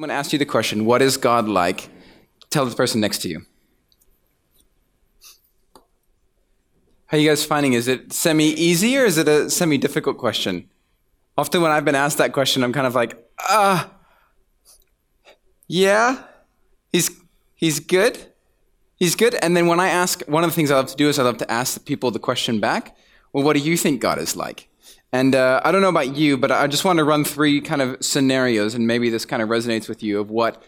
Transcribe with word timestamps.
I'm 0.00 0.04
going 0.04 0.16
to 0.16 0.18
ask 0.18 0.32
you 0.32 0.38
the 0.38 0.46
question 0.46 0.86
what 0.86 1.02
is 1.02 1.18
God 1.18 1.46
like? 1.46 1.90
Tell 2.48 2.64
the 2.64 2.74
person 2.74 3.02
next 3.02 3.18
to 3.18 3.28
you. 3.28 3.44
How 7.04 7.18
are 7.18 7.20
you 7.20 7.28
guys 7.28 7.44
finding? 7.44 7.74
Is 7.74 7.86
it 7.86 8.10
semi 8.10 8.46
easy 8.46 8.96
or 8.96 9.04
is 9.04 9.18
it 9.18 9.28
a 9.28 9.50
semi 9.50 9.76
difficult 9.76 10.16
question? 10.16 10.70
Often 11.36 11.60
when 11.60 11.70
I've 11.70 11.84
been 11.84 11.94
asked 11.94 12.16
that 12.16 12.32
question, 12.32 12.64
I'm 12.64 12.72
kind 12.72 12.86
of 12.86 12.94
like, 12.94 13.14
ah, 13.40 13.90
uh, 13.90 15.34
yeah, 15.68 16.24
he's, 16.90 17.10
he's 17.54 17.78
good. 17.78 18.18
He's 18.96 19.14
good. 19.14 19.34
And 19.42 19.54
then 19.54 19.66
when 19.66 19.80
I 19.80 19.90
ask, 19.90 20.22
one 20.22 20.44
of 20.44 20.48
the 20.48 20.56
things 20.56 20.70
I 20.70 20.76
love 20.76 20.86
to 20.86 20.96
do 20.96 21.10
is 21.10 21.18
I 21.18 21.24
love 21.24 21.36
to 21.36 21.50
ask 21.52 21.74
the 21.74 21.80
people 21.80 22.10
the 22.10 22.18
question 22.18 22.58
back 22.58 22.96
well, 23.34 23.44
what 23.44 23.52
do 23.52 23.60
you 23.60 23.76
think 23.76 24.00
God 24.00 24.18
is 24.18 24.34
like? 24.34 24.69
And 25.12 25.34
uh, 25.34 25.60
I 25.64 25.72
don't 25.72 25.82
know 25.82 25.88
about 25.88 26.16
you, 26.16 26.36
but 26.36 26.52
I 26.52 26.66
just 26.68 26.84
want 26.84 26.98
to 26.98 27.04
run 27.04 27.24
three 27.24 27.60
kind 27.60 27.82
of 27.82 27.96
scenarios, 28.00 28.74
and 28.74 28.86
maybe 28.86 29.10
this 29.10 29.24
kind 29.24 29.42
of 29.42 29.48
resonates 29.48 29.88
with 29.88 30.02
you 30.02 30.20
of 30.20 30.30
what 30.30 30.62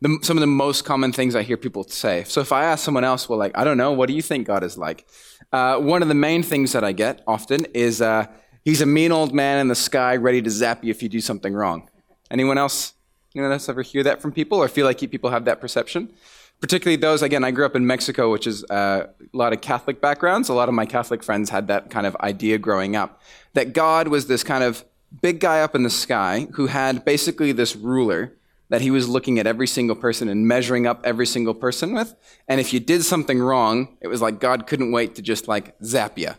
the, 0.00 0.18
some 0.22 0.36
of 0.36 0.40
the 0.40 0.46
most 0.46 0.84
common 0.84 1.12
things 1.12 1.36
I 1.36 1.42
hear 1.42 1.56
people 1.56 1.84
say. 1.84 2.24
So 2.24 2.40
if 2.40 2.52
I 2.52 2.64
ask 2.64 2.84
someone 2.84 3.04
else, 3.04 3.28
well, 3.28 3.38
like, 3.38 3.52
I 3.54 3.64
don't 3.64 3.76
know, 3.76 3.92
what 3.92 4.08
do 4.08 4.14
you 4.14 4.22
think 4.22 4.46
God 4.46 4.64
is 4.64 4.78
like? 4.78 5.06
Uh, 5.52 5.76
one 5.78 6.02
of 6.02 6.08
the 6.08 6.14
main 6.14 6.42
things 6.42 6.72
that 6.72 6.82
I 6.82 6.92
get 6.92 7.22
often 7.26 7.66
is 7.74 8.00
uh, 8.00 8.26
he's 8.64 8.80
a 8.80 8.86
mean 8.86 9.12
old 9.12 9.34
man 9.34 9.58
in 9.58 9.68
the 9.68 9.74
sky 9.74 10.16
ready 10.16 10.40
to 10.42 10.50
zap 10.50 10.82
you 10.82 10.90
if 10.90 11.02
you 11.02 11.08
do 11.08 11.20
something 11.20 11.52
wrong. 11.52 11.88
Anyone 12.30 12.58
else? 12.58 12.94
Anyone 13.34 13.52
else 13.52 13.68
ever 13.68 13.82
hear 13.82 14.02
that 14.02 14.20
from 14.20 14.32
people 14.32 14.58
or 14.58 14.68
feel 14.68 14.86
like 14.86 14.98
people 14.98 15.30
have 15.30 15.44
that 15.44 15.60
perception? 15.60 16.12
Particularly 16.62 16.96
those, 16.96 17.22
again, 17.22 17.42
I 17.42 17.50
grew 17.50 17.66
up 17.66 17.74
in 17.74 17.86
Mexico, 17.86 18.30
which 18.30 18.46
is 18.46 18.64
uh, 18.70 19.08
a 19.20 19.36
lot 19.36 19.52
of 19.52 19.60
Catholic 19.60 20.00
backgrounds. 20.00 20.48
A 20.48 20.54
lot 20.54 20.68
of 20.68 20.74
my 20.74 20.86
Catholic 20.86 21.22
friends 21.24 21.50
had 21.50 21.66
that 21.66 21.90
kind 21.90 22.06
of 22.06 22.16
idea 22.16 22.56
growing 22.56 22.94
up 22.94 23.20
that 23.54 23.74
God 23.74 24.08
was 24.08 24.28
this 24.28 24.44
kind 24.44 24.62
of 24.62 24.84
big 25.20 25.40
guy 25.40 25.60
up 25.60 25.74
in 25.74 25.82
the 25.82 25.90
sky 25.90 26.46
who 26.52 26.68
had 26.68 27.04
basically 27.04 27.50
this 27.50 27.74
ruler 27.74 28.34
that 28.68 28.80
he 28.80 28.92
was 28.92 29.08
looking 29.08 29.40
at 29.40 29.46
every 29.46 29.66
single 29.66 29.96
person 29.96 30.28
and 30.28 30.46
measuring 30.46 30.86
up 30.86 31.02
every 31.04 31.26
single 31.26 31.52
person 31.52 31.92
with. 31.92 32.14
And 32.48 32.60
if 32.60 32.72
you 32.72 32.78
did 32.78 33.02
something 33.02 33.40
wrong, 33.40 33.98
it 34.00 34.06
was 34.06 34.22
like 34.22 34.38
God 34.40 34.68
couldn't 34.68 34.92
wait 34.92 35.16
to 35.16 35.22
just 35.22 35.48
like 35.48 35.74
zap 35.84 36.16
you 36.16 36.30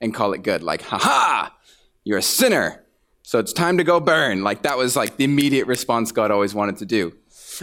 and 0.00 0.14
call 0.14 0.32
it 0.32 0.44
good. 0.44 0.62
Like, 0.62 0.82
ha 0.82 0.96
ha, 0.96 1.56
you're 2.04 2.18
a 2.18 2.22
sinner. 2.22 2.84
So 3.24 3.40
it's 3.40 3.52
time 3.52 3.78
to 3.78 3.84
go 3.84 3.98
burn. 3.98 4.44
Like 4.44 4.62
that 4.62 4.78
was 4.78 4.94
like 4.94 5.16
the 5.16 5.24
immediate 5.24 5.66
response 5.66 6.12
God 6.12 6.30
always 6.30 6.54
wanted 6.54 6.76
to 6.78 6.86
do. 6.86 7.14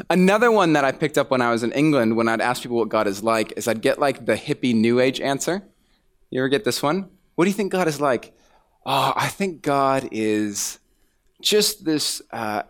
Another 0.09 0.51
one 0.51 0.73
that 0.73 0.85
I 0.85 0.91
picked 0.91 1.17
up 1.17 1.31
when 1.31 1.41
I 1.41 1.51
was 1.51 1.63
in 1.63 1.71
England, 1.71 2.15
when 2.15 2.27
I'd 2.27 2.41
ask 2.41 2.61
people 2.61 2.77
what 2.77 2.89
God 2.89 3.07
is 3.07 3.23
like, 3.23 3.53
is 3.57 3.67
I'd 3.67 3.81
get 3.81 3.99
like 3.99 4.25
the 4.25 4.35
hippie 4.35 4.75
New 4.75 4.99
Age 4.99 5.19
answer. 5.19 5.63
You 6.29 6.41
ever 6.41 6.49
get 6.49 6.63
this 6.63 6.83
one? 6.83 7.09
What 7.35 7.45
do 7.45 7.49
you 7.49 7.55
think 7.55 7.71
God 7.71 7.87
is 7.87 7.99
like? 7.99 8.33
Oh, 8.85 9.13
I 9.15 9.27
think 9.27 9.61
God 9.61 10.09
is 10.11 10.79
just 11.41 11.85
this 11.85 12.21
uh, 12.31 12.63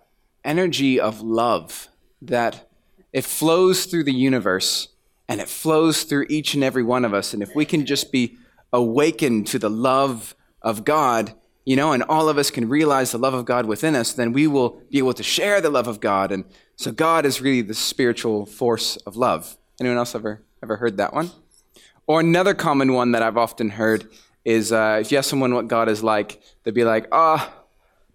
energy 0.44 1.00
of 1.00 1.22
love 1.22 1.90
that 2.22 2.70
it 3.14 3.26
flows 3.26 3.86
through 3.86 4.04
the 4.04 4.14
universe 4.14 4.90
and 5.28 5.40
it 5.42 5.50
flows 5.50 6.04
through 6.04 6.26
each 6.30 6.54
and 6.54 6.64
every 6.64 6.84
one 6.84 7.06
of 7.06 7.14
us. 7.14 7.34
And 7.34 7.44
if 7.44 7.56
we 7.56 7.66
can 7.66 7.86
just 7.86 8.12
be 8.12 8.38
awakened 8.74 9.48
to 9.48 9.60
the 9.60 9.70
love 9.70 10.36
of 10.62 10.84
God, 10.86 11.34
you 11.66 11.76
know, 11.76 11.92
and 11.92 12.04
all 12.04 12.30
of 12.30 12.38
us 12.38 12.50
can 12.50 12.68
realize 12.68 13.12
the 13.12 13.18
love 13.18 13.34
of 13.34 13.46
God 13.46 13.66
within 13.66 13.96
us, 13.96 14.14
then 14.14 14.34
we 14.34 14.48
will 14.48 14.82
be 14.90 14.98
able 14.98 15.14
to 15.14 15.24
share 15.24 15.62
the 15.62 15.70
love 15.70 15.88
of 15.88 16.00
God. 16.00 16.32
And 16.32 16.46
so 16.80 16.94
God 16.94 17.26
is 17.26 17.42
really 17.42 17.62
the 17.62 17.74
spiritual 17.74 18.46
force 18.46 18.96
of 19.06 19.18
love. 19.18 19.58
Anyone 19.82 19.98
else 19.98 20.16
ever 20.16 20.42
ever 20.64 20.78
heard 20.78 20.96
that 20.96 21.14
one? 21.14 21.32
Or 22.08 22.22
another 22.22 22.54
common 22.54 22.94
one 22.94 23.12
that 23.12 23.22
I've 23.22 23.36
often 23.36 23.72
heard 23.72 24.10
is 24.46 24.72
uh, 24.72 25.00
if 25.02 25.12
you 25.12 25.18
ask 25.18 25.30
someone 25.30 25.54
what 25.54 25.68
God 25.68 25.90
is 25.90 26.02
like, 26.04 26.42
they'd 26.64 26.74
be 26.74 26.86
like, 26.86 27.10
ah, 27.12 27.52
oh, 27.52 27.66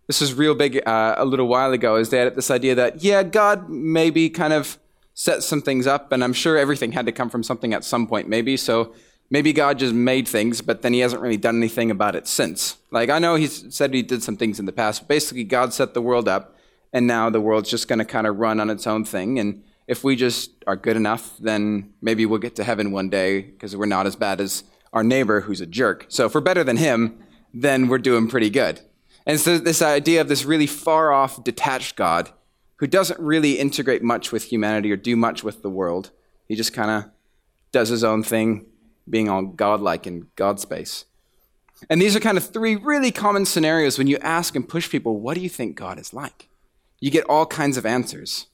this 0.06 0.22
was 0.22 0.32
real 0.32 0.54
big 0.54 0.80
uh, 0.88 1.14
a 1.18 1.26
little 1.26 1.46
while 1.46 1.72
ago. 1.72 1.96
Is 1.96 2.08
that 2.08 2.36
this 2.36 2.50
idea 2.50 2.74
that 2.74 3.04
yeah, 3.04 3.22
God 3.22 3.68
maybe 3.68 4.30
kind 4.30 4.54
of 4.54 4.78
set 5.12 5.42
some 5.42 5.60
things 5.60 5.86
up, 5.86 6.10
and 6.10 6.24
I'm 6.24 6.32
sure 6.32 6.56
everything 6.56 6.92
had 6.92 7.04
to 7.04 7.12
come 7.12 7.28
from 7.28 7.42
something 7.42 7.74
at 7.74 7.84
some 7.84 8.06
point, 8.06 8.30
maybe. 8.30 8.56
So 8.56 8.94
maybe 9.28 9.52
God 9.52 9.78
just 9.78 9.92
made 9.92 10.26
things, 10.26 10.62
but 10.62 10.80
then 10.80 10.94
he 10.94 11.00
hasn't 11.00 11.20
really 11.20 11.36
done 11.36 11.58
anything 11.58 11.90
about 11.90 12.16
it 12.16 12.26
since. 12.26 12.78
Like, 12.90 13.10
I 13.10 13.18
know 13.18 13.34
he 13.34 13.46
said 13.46 13.92
he 13.92 14.00
did 14.00 14.22
some 14.22 14.38
things 14.38 14.58
in 14.58 14.64
the 14.64 14.72
past. 14.72 15.02
but 15.02 15.08
Basically, 15.08 15.44
God 15.44 15.74
set 15.74 15.92
the 15.92 16.00
world 16.00 16.28
up, 16.28 16.56
and 16.94 17.08
now 17.08 17.28
the 17.28 17.40
world's 17.40 17.68
just 17.68 17.88
going 17.88 17.98
to 17.98 18.04
kind 18.04 18.26
of 18.26 18.38
run 18.38 18.60
on 18.60 18.70
its 18.70 18.86
own 18.86 19.04
thing. 19.04 19.40
And 19.40 19.64
if 19.88 20.04
we 20.04 20.14
just 20.14 20.52
are 20.66 20.76
good 20.76 20.96
enough, 20.96 21.36
then 21.38 21.92
maybe 22.00 22.24
we'll 22.24 22.38
get 22.38 22.54
to 22.56 22.64
heaven 22.64 22.92
one 22.92 23.10
day 23.10 23.42
because 23.42 23.76
we're 23.76 23.84
not 23.84 24.06
as 24.06 24.14
bad 24.14 24.40
as 24.40 24.62
our 24.92 25.02
neighbor 25.02 25.40
who's 25.40 25.60
a 25.60 25.66
jerk. 25.66 26.06
So 26.08 26.24
if 26.24 26.34
we're 26.34 26.40
better 26.40 26.62
than 26.62 26.76
him, 26.76 27.18
then 27.52 27.88
we're 27.88 27.98
doing 27.98 28.28
pretty 28.28 28.48
good. 28.48 28.80
And 29.26 29.40
so, 29.40 29.58
this 29.58 29.82
idea 29.82 30.20
of 30.20 30.28
this 30.28 30.44
really 30.44 30.66
far 30.66 31.10
off, 31.10 31.42
detached 31.42 31.96
God 31.96 32.30
who 32.76 32.86
doesn't 32.86 33.18
really 33.18 33.58
integrate 33.58 34.02
much 34.02 34.32
with 34.32 34.44
humanity 34.44 34.92
or 34.92 34.96
do 34.96 35.16
much 35.16 35.42
with 35.42 35.62
the 35.62 35.70
world, 35.70 36.10
he 36.46 36.54
just 36.54 36.74
kind 36.74 36.90
of 36.90 37.10
does 37.72 37.88
his 37.88 38.04
own 38.04 38.22
thing 38.22 38.66
being 39.08 39.28
all 39.28 39.42
godlike 39.42 40.06
in 40.06 40.28
God 40.36 40.60
space. 40.60 41.06
And 41.88 42.00
these 42.00 42.14
are 42.14 42.20
kind 42.20 42.36
of 42.36 42.44
three 42.44 42.76
really 42.76 43.10
common 43.10 43.46
scenarios 43.46 43.98
when 43.98 44.06
you 44.06 44.18
ask 44.18 44.54
and 44.54 44.68
push 44.68 44.90
people, 44.90 45.18
what 45.18 45.34
do 45.34 45.40
you 45.40 45.48
think 45.48 45.76
God 45.76 45.98
is 45.98 46.12
like? 46.12 46.48
You 47.04 47.10
get 47.10 47.26
all 47.28 47.44
kinds 47.44 47.76
of 47.76 47.84
answers. 47.84 48.46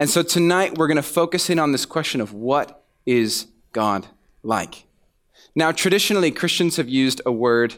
And 0.00 0.10
so 0.10 0.24
tonight 0.24 0.76
we're 0.76 0.88
going 0.88 0.96
to 0.96 1.02
focus 1.02 1.48
in 1.48 1.60
on 1.60 1.70
this 1.70 1.86
question 1.86 2.20
of 2.20 2.32
what 2.32 2.82
is 3.06 3.46
God 3.72 4.08
like? 4.42 4.88
Now, 5.54 5.70
traditionally, 5.70 6.32
Christians 6.32 6.74
have 6.74 6.88
used 6.88 7.20
a 7.24 7.30
word 7.30 7.76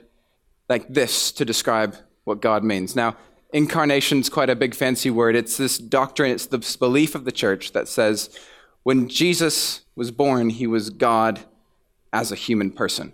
like 0.70 0.88
this 0.88 1.30
to 1.32 1.44
describe 1.44 1.96
what 2.24 2.40
God 2.40 2.64
means. 2.64 2.96
Now, 2.96 3.14
incarnation 3.52 4.20
is 4.20 4.30
quite 4.30 4.48
a 4.48 4.56
big 4.56 4.74
fancy 4.74 5.10
word. 5.10 5.36
It's 5.36 5.58
this 5.58 5.76
doctrine, 5.76 6.30
it's 6.30 6.46
the 6.46 6.76
belief 6.78 7.14
of 7.14 7.26
the 7.26 7.30
church 7.30 7.72
that 7.72 7.86
says 7.86 8.30
when 8.84 9.06
Jesus 9.06 9.82
was 9.96 10.10
born, 10.10 10.48
he 10.48 10.66
was 10.66 10.88
God 10.88 11.40
as 12.10 12.32
a 12.32 12.36
human 12.36 12.70
person. 12.70 13.12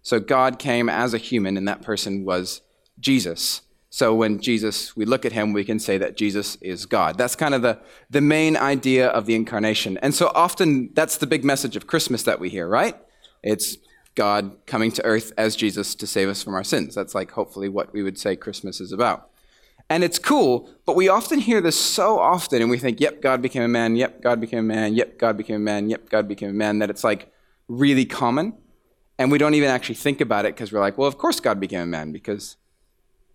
So 0.00 0.20
God 0.20 0.60
came 0.60 0.88
as 0.88 1.12
a 1.12 1.18
human, 1.18 1.56
and 1.56 1.66
that 1.66 1.82
person 1.82 2.24
was 2.24 2.60
Jesus. 3.00 3.62
So 3.90 4.14
when 4.14 4.40
Jesus, 4.40 4.96
we 4.96 5.04
look 5.04 5.24
at 5.24 5.32
him, 5.32 5.52
we 5.52 5.64
can 5.64 5.78
say 5.78 5.98
that 5.98 6.16
Jesus 6.16 6.56
is 6.60 6.86
God. 6.86 7.18
That's 7.18 7.36
kind 7.36 7.54
of 7.54 7.62
the, 7.62 7.78
the 8.08 8.20
main 8.20 8.56
idea 8.56 9.08
of 9.08 9.26
the 9.26 9.34
incarnation. 9.34 9.98
And 9.98 10.14
so 10.14 10.30
often 10.34 10.90
that's 10.94 11.16
the 11.16 11.26
big 11.26 11.44
message 11.44 11.76
of 11.76 11.86
Christmas 11.86 12.22
that 12.22 12.40
we 12.40 12.50
hear, 12.50 12.68
right? 12.68 12.96
It's 13.42 13.76
God 14.14 14.56
coming 14.66 14.92
to 14.92 15.04
earth 15.04 15.32
as 15.36 15.56
Jesus 15.56 15.94
to 15.96 16.06
save 16.06 16.28
us 16.28 16.42
from 16.42 16.54
our 16.54 16.64
sins. 16.64 16.94
That's 16.94 17.14
like 17.14 17.32
hopefully 17.32 17.68
what 17.68 17.92
we 17.92 18.02
would 18.02 18.18
say 18.18 18.36
Christmas 18.36 18.80
is 18.80 18.92
about. 18.92 19.28
And 19.88 20.04
it's 20.04 20.20
cool, 20.20 20.70
but 20.86 20.94
we 20.94 21.08
often 21.08 21.40
hear 21.40 21.60
this 21.60 21.78
so 21.78 22.20
often 22.20 22.62
and 22.62 22.70
we 22.70 22.78
think, 22.78 23.00
yep, 23.00 23.20
God 23.20 23.42
became 23.42 23.62
a 23.62 23.68
man, 23.68 23.96
yep, 23.96 24.22
God 24.22 24.40
became 24.40 24.60
a 24.60 24.62
man, 24.62 24.94
yep, 24.94 25.18
God 25.18 25.36
became 25.36 25.56
a 25.56 25.58
man, 25.58 25.90
yep, 25.90 26.08
God 26.08 26.28
became 26.28 26.50
a 26.50 26.52
man, 26.52 26.78
that 26.78 26.90
it's 26.90 27.02
like, 27.02 27.32
really 27.70 28.04
common. 28.04 28.52
And 29.18 29.30
we 29.30 29.38
don't 29.38 29.54
even 29.54 29.70
actually 29.70 29.94
think 29.94 30.20
about 30.20 30.44
it 30.44 30.54
because 30.54 30.72
we're 30.72 30.80
like, 30.80 30.98
well, 30.98 31.08
of 31.08 31.16
course 31.16 31.40
God 31.40 31.60
became 31.60 31.82
a 31.82 31.86
man 31.86 32.12
because 32.12 32.56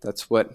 that's 0.00 0.30
what 0.30 0.52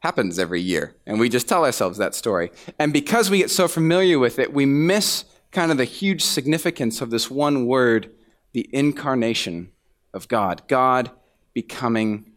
happens 0.00 0.38
every 0.38 0.60
year. 0.60 0.94
And 1.06 1.18
we 1.18 1.28
just 1.28 1.48
tell 1.48 1.64
ourselves 1.64 1.98
that 1.98 2.14
story. 2.14 2.50
And 2.78 2.92
because 2.92 3.30
we 3.30 3.38
get 3.38 3.50
so 3.50 3.66
familiar 3.68 4.18
with 4.18 4.38
it, 4.38 4.52
we 4.52 4.66
miss 4.66 5.24
kind 5.50 5.70
of 5.70 5.78
the 5.78 5.84
huge 5.84 6.22
significance 6.22 7.00
of 7.00 7.10
this 7.10 7.30
one 7.30 7.66
word, 7.66 8.10
the 8.52 8.68
incarnation 8.72 9.72
of 10.12 10.28
God. 10.28 10.62
God 10.68 11.10
becoming 11.54 12.32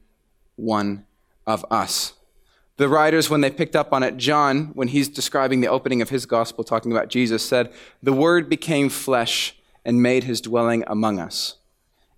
one 0.55 1.05
of 1.45 1.65
us. 1.69 2.13
The 2.77 2.87
writers, 2.87 3.29
when 3.29 3.41
they 3.41 3.51
picked 3.51 3.75
up 3.75 3.91
on 3.91 4.03
it, 4.03 4.15
John, 4.15 4.67
when 4.67 4.87
he's 4.87 5.09
describing 5.09 5.59
the 5.59 5.67
opening 5.67 6.01
of 6.01 6.09
his 6.09 6.25
gospel, 6.25 6.63
talking 6.63 6.93
about 6.93 7.09
Jesus, 7.09 7.45
said, 7.45 7.73
The 8.01 8.13
Word 8.13 8.49
became 8.49 8.87
flesh 8.87 9.57
and 9.83 10.01
made 10.01 10.23
his 10.23 10.39
dwelling 10.39 10.85
among 10.87 11.19
us. 11.19 11.57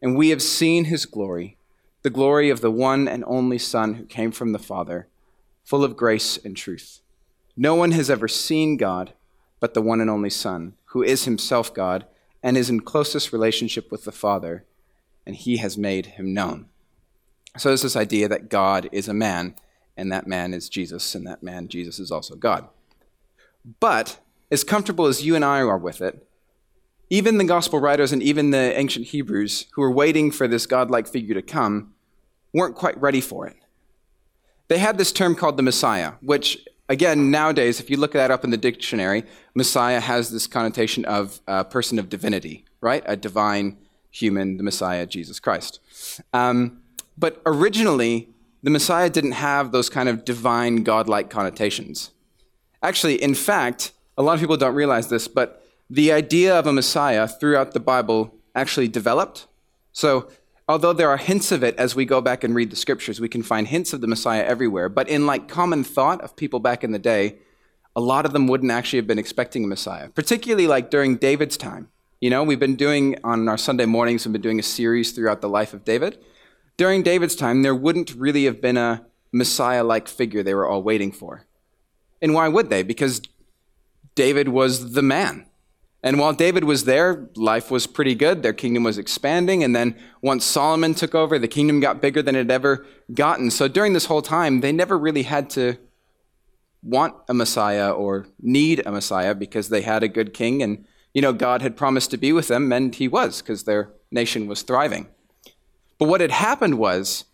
And 0.04 0.16
we 0.16 0.30
have 0.30 0.42
seen 0.42 0.86
his 0.86 1.08
glory, 1.08 1.58
the 2.03 2.09
glory 2.09 2.50
of 2.50 2.62
the 2.62 2.72
one 2.72 3.07
and 3.07 3.23
only 3.28 3.57
Son 3.57 3.95
who 3.95 4.06
came 4.06 4.31
from 4.31 4.51
the 4.51 4.59
Father, 4.59 5.07
full 5.63 5.84
of 5.84 5.97
grace 5.97 6.38
and 6.44 6.57
truth. 6.57 7.01
No 7.56 7.75
one 7.75 7.92
has 7.92 8.09
ever 8.09 8.27
seen 8.27 8.77
God 8.77 9.13
but 9.62 9.74
the 9.75 9.81
one 9.81 10.01
and 10.01 10.09
only 10.09 10.30
Son, 10.30 10.74
who 10.86 11.03
is 11.03 11.24
himself 11.24 11.74
God 11.74 12.06
and 12.44 12.57
is 12.57 12.69
in 12.69 12.81
closest 12.81 13.31
relationship 13.31 13.92
with 13.92 14.03
the 14.03 14.12
Father, 14.12 14.65
and 15.25 15.36
he 15.36 15.57
has 15.57 15.77
made 15.77 16.07
him 16.07 16.33
known. 16.33 16.65
So 17.57 17.69
there's 17.69 17.83
this 17.83 17.95
idea 17.95 18.27
that 18.27 18.50
God 18.50 18.89
is 18.92 19.07
a 19.07 19.13
man, 19.13 19.56
and 19.95 20.12
that 20.12 20.25
man 20.25 20.54
is 20.54 20.68
Jesus, 20.68 21.13
and 21.13 21.27
that 21.27 21.44
man, 21.44 21.68
Jesus, 21.68 22.00
is 22.00 22.12
also 22.12 22.36
God. 22.36 22.68
But 23.80 24.19
as 24.50 24.63
comfortable 24.63 25.06
as 25.06 25.24
you 25.24 25.36
and 25.36 25.45
I 25.45 25.59
are 25.59 25.77
with 25.77 26.01
it, 26.01 26.27
even 27.12 27.38
the 27.38 27.44
gospel 27.44 27.78
writers 27.81 28.13
and 28.13 28.24
even 28.24 28.52
the 28.52 28.80
ancient 28.80 29.08
Hebrews 29.08 29.66
who 29.74 29.81
were 29.81 29.92
waiting 29.92 30.31
for 30.31 30.48
this 30.48 30.66
godlike 30.66 31.08
figure 31.08 31.36
to 31.36 31.42
come 31.42 31.94
weren't 32.54 32.74
quite 32.74 33.00
ready 33.02 33.19
for 33.19 33.46
it. 33.46 33.58
They 34.69 34.78
had 34.78 34.98
this 34.98 35.12
term 35.12 35.36
called 35.36 35.58
the 35.58 35.63
Messiah, 35.63 36.13
which, 36.22 36.66
again, 36.88 37.30
nowadays, 37.30 37.81
if 37.81 37.90
you 37.90 37.98
look 37.98 38.13
that 38.13 38.31
up 38.31 38.46
in 38.46 38.50
the 38.50 38.58
dictionary, 38.58 39.25
Messiah 39.54 40.00
has 40.00 40.31
this 40.31 40.48
connotation 40.48 41.04
of 41.04 41.42
a 41.48 41.66
person 41.66 42.00
of 42.00 42.08
divinity, 42.08 42.63
right? 42.80 43.04
A 43.06 43.18
divine 43.18 43.78
human, 44.10 44.56
the 44.56 44.64
Messiah, 44.64 45.06
Jesus 45.06 45.38
Christ. 45.42 45.81
Um, 46.31 46.81
but 47.18 47.42
originally, 47.46 48.30
the 48.64 48.69
Messiah 48.69 49.10
didn't 49.10 49.34
have 49.34 49.74
those 49.74 49.90
kind 49.90 50.07
of 50.07 50.24
divine, 50.24 50.84
godlike 50.84 51.30
connotations. 51.30 52.12
Actually, 52.81 53.22
in 53.22 53.36
fact, 53.36 53.92
a 54.18 54.24
lot 54.24 54.36
of 54.36 54.40
people 54.40 54.56
don't 54.56 54.75
realize 54.75 55.10
this, 55.10 55.28
but 55.28 55.61
the 55.92 56.10
idea 56.14 56.58
of 56.58 56.66
a 56.66 56.72
Messiah 56.72 57.28
throughout 57.28 57.74
the 57.74 57.80
Bible 57.80 58.34
actually 58.56 58.88
developed. 58.88 59.48
So, 59.92 60.30
although 60.70 60.94
there 60.94 61.10
are 61.10 61.18
hints 61.18 61.52
of 61.52 61.66
it 61.66 61.76
as 61.76 61.96
we 61.96 62.06
go 62.06 62.22
back 62.22 62.46
and 62.46 62.56
read 62.56 62.70
the 62.70 62.78
scriptures, 62.78 63.20
we 63.20 63.28
can 63.28 63.44
find 63.44 63.68
hints 63.68 63.92
of 63.92 64.00
the 64.00 64.08
Messiah 64.08 64.44
everywhere. 64.44 64.88
But 64.88 65.10
in 65.10 65.26
like 65.26 65.50
common 65.50 65.84
thought 65.84 66.22
of 66.22 66.38
people 66.38 66.62
back 66.62 66.86
in 66.86 66.94
the 66.94 67.00
day, 67.00 67.40
a 67.94 68.00
lot 68.00 68.26
of 68.26 68.32
them 68.32 68.48
wouldn't 68.48 68.72
actually 68.72 69.00
have 69.00 69.08
been 69.08 69.20
expecting 69.20 69.66
a 69.66 69.68
Messiah, 69.68 70.08
particularly 70.08 70.66
like 70.66 70.90
during 70.90 71.18
David's 71.18 71.58
time. 71.58 71.90
You 72.22 72.30
know, 72.30 72.42
we've 72.42 72.58
been 72.58 72.78
doing 72.78 73.18
on 73.26 73.50
our 73.50 73.58
Sunday 73.58 73.86
mornings, 73.86 74.26
we've 74.26 74.32
been 74.32 74.42
doing 74.42 74.60
a 74.60 74.64
series 74.64 75.12
throughout 75.12 75.42
the 75.42 75.50
life 75.50 75.74
of 75.74 75.84
David. 75.84 76.18
During 76.78 77.04
David's 77.04 77.36
time, 77.36 77.64
there 77.64 77.76
wouldn't 77.76 78.16
really 78.16 78.46
have 78.46 78.62
been 78.62 78.78
a 78.78 79.06
Messiah 79.34 79.84
like 79.84 80.08
figure 80.08 80.42
they 80.42 80.54
were 80.54 80.68
all 80.70 80.82
waiting 80.82 81.12
for. 81.12 81.48
And 82.22 82.34
why 82.34 82.48
would 82.48 82.70
they? 82.70 82.82
Because 82.82 83.22
David 84.16 84.48
was 84.48 84.94
the 84.94 85.02
man. 85.02 85.48
And 86.03 86.18
while 86.18 86.33
David 86.33 86.63
was 86.63 86.86
there, 86.86 87.30
life 87.36 87.69
was 87.69 87.86
pretty 87.86 88.15
good. 88.15 88.42
Their 88.42 88.53
kingdom 88.53 88.83
was 88.83 88.98
expanding. 88.98 89.63
And 89.63 89.75
then 89.75 89.95
once 90.21 90.44
Solomon 90.44 90.95
took 90.95 91.13
over, 91.13 91.38
the 91.38 91.48
kingdom 91.48 91.80
got 91.80 92.01
bigger 92.01 92.24
than 92.24 92.36
it 92.36 92.39
had 92.39 92.51
ever 92.51 92.86
gotten. 93.13 93.51
So 93.51 93.68
during 93.68 93.94
this 93.94 94.06
whole 94.06 94.24
time, 94.24 94.62
they 94.62 94.71
never 94.71 94.98
really 94.98 95.24
had 95.24 95.50
to 95.51 95.77
want 96.81 97.13
a 97.30 97.33
Messiah 97.36 97.92
or 97.92 98.25
need 98.39 98.81
a 98.86 98.92
Messiah 98.92 99.36
because 99.36 99.69
they 99.69 99.83
had 99.83 100.01
a 100.01 100.07
good 100.07 100.33
king. 100.33 100.63
And, 100.63 100.86
you 101.13 101.21
know, 101.21 101.33
God 101.33 101.62
had 101.62 101.77
promised 101.77 102.09
to 102.12 102.18
be 102.18 102.33
with 102.33 102.47
them, 102.47 102.71
and 102.71 102.95
he 102.95 103.07
was 103.07 103.42
because 103.42 103.65
their 103.65 103.92
nation 104.12 104.47
was 104.47 104.63
thriving. 104.63 105.07
But 106.00 106.07
what 106.07 106.21
had 106.21 106.31
happened 106.31 106.80
was, 106.80 107.25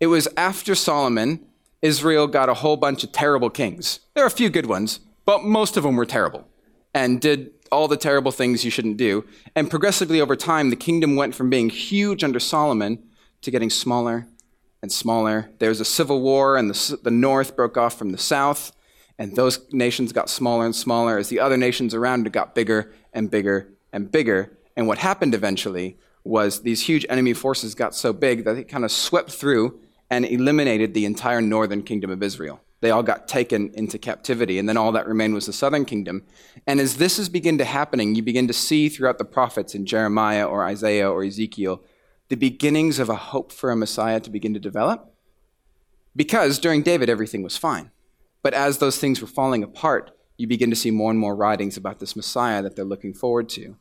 it 0.00 0.06
was 0.06 0.28
after 0.36 0.74
Solomon, 0.74 1.46
Israel 1.82 2.26
got 2.26 2.48
a 2.48 2.54
whole 2.54 2.78
bunch 2.78 3.04
of 3.04 3.12
terrible 3.12 3.50
kings. 3.50 4.00
There 4.14 4.24
are 4.24 4.28
a 4.28 4.30
few 4.30 4.48
good 4.48 4.66
ones, 4.66 5.00
but 5.26 5.44
most 5.44 5.76
of 5.76 5.82
them 5.82 5.96
were 5.96 6.06
terrible 6.06 6.48
and 6.94 7.20
did 7.20 7.50
all 7.70 7.88
the 7.88 7.96
terrible 7.96 8.32
things 8.32 8.64
you 8.64 8.70
shouldn't 8.70 8.96
do. 8.96 9.24
And 9.54 9.70
progressively 9.70 10.20
over 10.20 10.36
time, 10.36 10.70
the 10.70 10.76
kingdom 10.76 11.16
went 11.16 11.34
from 11.34 11.50
being 11.50 11.70
huge 11.70 12.22
under 12.22 12.40
Solomon 12.40 13.02
to 13.42 13.50
getting 13.50 13.70
smaller 13.70 14.26
and 14.82 14.92
smaller. 14.92 15.50
There 15.58 15.70
was 15.70 15.80
a 15.80 15.84
civil 15.84 16.20
war, 16.20 16.56
and 16.56 16.70
the, 16.70 16.98
the 17.02 17.10
north 17.10 17.56
broke 17.56 17.76
off 17.76 17.96
from 17.96 18.12
the 18.12 18.18
south, 18.18 18.72
and 19.18 19.36
those 19.36 19.60
nations 19.72 20.12
got 20.12 20.28
smaller 20.28 20.64
and 20.64 20.74
smaller 20.74 21.18
as 21.18 21.28
the 21.28 21.40
other 21.40 21.56
nations 21.56 21.94
around 21.94 22.26
it 22.26 22.32
got 22.32 22.54
bigger 22.54 22.92
and 23.12 23.30
bigger 23.30 23.72
and 23.92 24.10
bigger. 24.10 24.56
And 24.76 24.86
what 24.86 24.98
happened 24.98 25.34
eventually 25.34 25.96
was 26.24 26.62
these 26.62 26.82
huge 26.82 27.06
enemy 27.08 27.32
forces 27.32 27.74
got 27.74 27.94
so 27.94 28.12
big 28.12 28.44
that 28.44 28.56
it 28.56 28.68
kind 28.68 28.84
of 28.84 28.90
swept 28.90 29.30
through 29.30 29.78
and 30.10 30.24
eliminated 30.24 30.94
the 30.94 31.04
entire 31.04 31.40
northern 31.40 31.82
kingdom 31.82 32.10
of 32.10 32.22
Israel 32.22 32.60
they 32.84 32.90
all 32.90 33.02
got 33.02 33.26
taken 33.26 33.70
into 33.74 33.98
captivity, 33.98 34.58
and 34.58 34.68
then 34.68 34.76
all 34.76 34.92
that 34.92 35.08
remained 35.08 35.34
was 35.34 35.46
the 35.46 35.52
southern 35.52 35.84
kingdom. 35.84 36.22
And 36.66 36.78
as 36.78 36.98
this 36.98 37.18
is 37.18 37.28
begin 37.30 37.56
to 37.58 37.64
happening, 37.64 38.14
you 38.14 38.22
begin 38.22 38.46
to 38.46 38.52
see 38.52 38.88
throughout 38.88 39.16
the 39.16 39.24
prophets 39.24 39.74
in 39.74 39.86
Jeremiah 39.86 40.44
or 40.44 40.64
Isaiah 40.64 41.10
or 41.10 41.24
Ezekiel 41.24 41.82
the 42.28 42.36
beginnings 42.36 42.98
of 42.98 43.08
a 43.08 43.16
hope 43.16 43.52
for 43.52 43.70
a 43.70 43.76
Messiah 43.76 44.20
to 44.20 44.30
begin 44.30 44.54
to 44.54 44.60
develop. 44.60 45.14
Because 46.16 46.58
during 46.58 46.82
David, 46.82 47.08
everything 47.08 47.42
was 47.42 47.56
fine. 47.56 47.90
But 48.42 48.54
as 48.54 48.78
those 48.78 48.98
things 48.98 49.20
were 49.20 49.26
falling 49.26 49.62
apart, 49.62 50.10
you 50.36 50.46
begin 50.46 50.70
to 50.70 50.76
see 50.76 50.90
more 50.90 51.10
and 51.10 51.18
more 51.18 51.34
writings 51.34 51.76
about 51.76 52.00
this 52.00 52.16
Messiah 52.16 52.62
that 52.62 52.76
they're 52.76 52.84
looking 52.84 53.14
forward 53.14 53.48
to. 53.50 53.76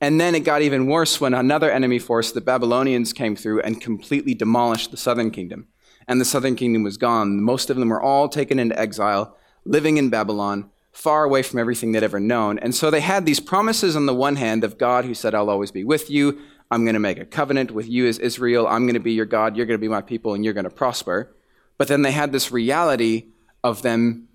And 0.00 0.20
then 0.20 0.34
it 0.34 0.40
got 0.40 0.62
even 0.62 0.86
worse 0.86 1.20
when 1.20 1.34
another 1.34 1.70
enemy 1.70 1.98
force, 1.98 2.32
the 2.32 2.40
Babylonians, 2.40 3.12
came 3.12 3.34
through 3.34 3.60
and 3.62 3.80
completely 3.80 4.34
demolished 4.34 4.90
the 4.90 4.96
southern 4.96 5.30
kingdom 5.30 5.68
and 6.08 6.20
the 6.20 6.24
southern 6.24 6.56
kingdom 6.56 6.82
was 6.82 6.96
gone. 6.96 7.42
Most 7.42 7.70
of 7.70 7.76
them 7.76 7.88
were 7.88 8.02
all 8.02 8.28
taken 8.28 8.58
into 8.58 8.78
exile, 8.78 9.36
living 9.64 9.96
in 9.96 10.10
Babylon, 10.10 10.70
far 10.92 11.24
away 11.24 11.42
from 11.42 11.58
everything 11.58 11.92
they'd 11.92 12.02
ever 12.02 12.20
known. 12.20 12.58
And 12.58 12.74
so 12.74 12.90
they 12.90 13.00
had 13.00 13.26
these 13.26 13.40
promises 13.40 13.96
on 13.96 14.06
the 14.06 14.14
one 14.14 14.36
hand 14.36 14.64
of 14.64 14.78
God 14.78 15.04
who 15.04 15.14
said, 15.14 15.34
I'll 15.34 15.50
always 15.50 15.70
be 15.70 15.84
with 15.84 16.10
you. 16.10 16.38
I'm 16.70 16.84
going 16.84 16.94
to 16.94 17.00
make 17.00 17.18
a 17.18 17.26
covenant 17.26 17.70
with 17.70 17.88
you 17.88 18.06
as 18.06 18.18
Israel. 18.18 18.66
I'm 18.66 18.84
going 18.84 18.94
to 18.94 19.00
be 19.00 19.12
your 19.12 19.26
God. 19.26 19.56
You're 19.56 19.66
going 19.66 19.78
to 19.78 19.84
be 19.84 19.88
my 19.88 20.00
people, 20.00 20.34
and 20.34 20.44
you're 20.44 20.54
going 20.54 20.64
to 20.64 20.70
prosper. 20.70 21.34
But 21.78 21.88
then 21.88 22.02
they 22.02 22.12
had 22.12 22.32
this 22.32 22.50
reality 22.50 23.26
of 23.62 23.82
them 23.82 24.28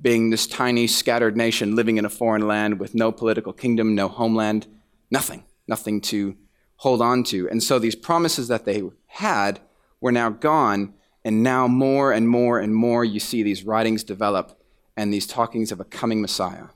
being 0.00 0.30
this 0.30 0.46
tiny, 0.46 0.86
scattered 0.86 1.36
nation 1.36 1.74
living 1.74 1.96
in 1.96 2.04
a 2.04 2.10
foreign 2.10 2.46
land 2.46 2.78
with 2.78 2.94
no 2.94 3.10
political 3.10 3.52
kingdom, 3.52 3.94
no 3.94 4.08
homeland, 4.08 4.66
nothing, 5.10 5.44
nothing 5.66 6.00
to 6.00 6.36
hold 6.76 7.00
on 7.02 7.24
to. 7.24 7.48
And 7.48 7.62
so 7.62 7.78
these 7.78 7.96
promises 7.96 8.48
that 8.48 8.64
they 8.64 8.82
had 9.06 9.60
were 10.00 10.12
now 10.12 10.30
gone, 10.30 10.94
and 11.28 11.42
now, 11.42 11.68
more 11.68 12.10
and 12.10 12.26
more 12.26 12.58
and 12.58 12.74
more, 12.74 13.04
you 13.04 13.20
see 13.20 13.42
these 13.42 13.62
writings 13.62 14.02
develop 14.02 14.58
and 14.96 15.12
these 15.12 15.26
talkings 15.26 15.70
of 15.70 15.78
a 15.78 15.84
coming 15.84 16.22
Messiah. 16.22 16.68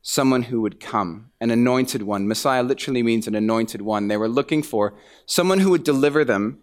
Someone 0.00 0.44
who 0.44 0.62
would 0.62 0.80
come, 0.80 1.32
an 1.38 1.50
anointed 1.50 2.02
one. 2.02 2.26
Messiah 2.26 2.62
literally 2.62 3.02
means 3.02 3.26
an 3.26 3.34
anointed 3.34 3.82
one. 3.82 4.08
They 4.08 4.16
were 4.16 4.26
looking 4.26 4.62
for 4.62 4.94
someone 5.26 5.58
who 5.58 5.68
would 5.68 5.84
deliver 5.84 6.24
them, 6.24 6.60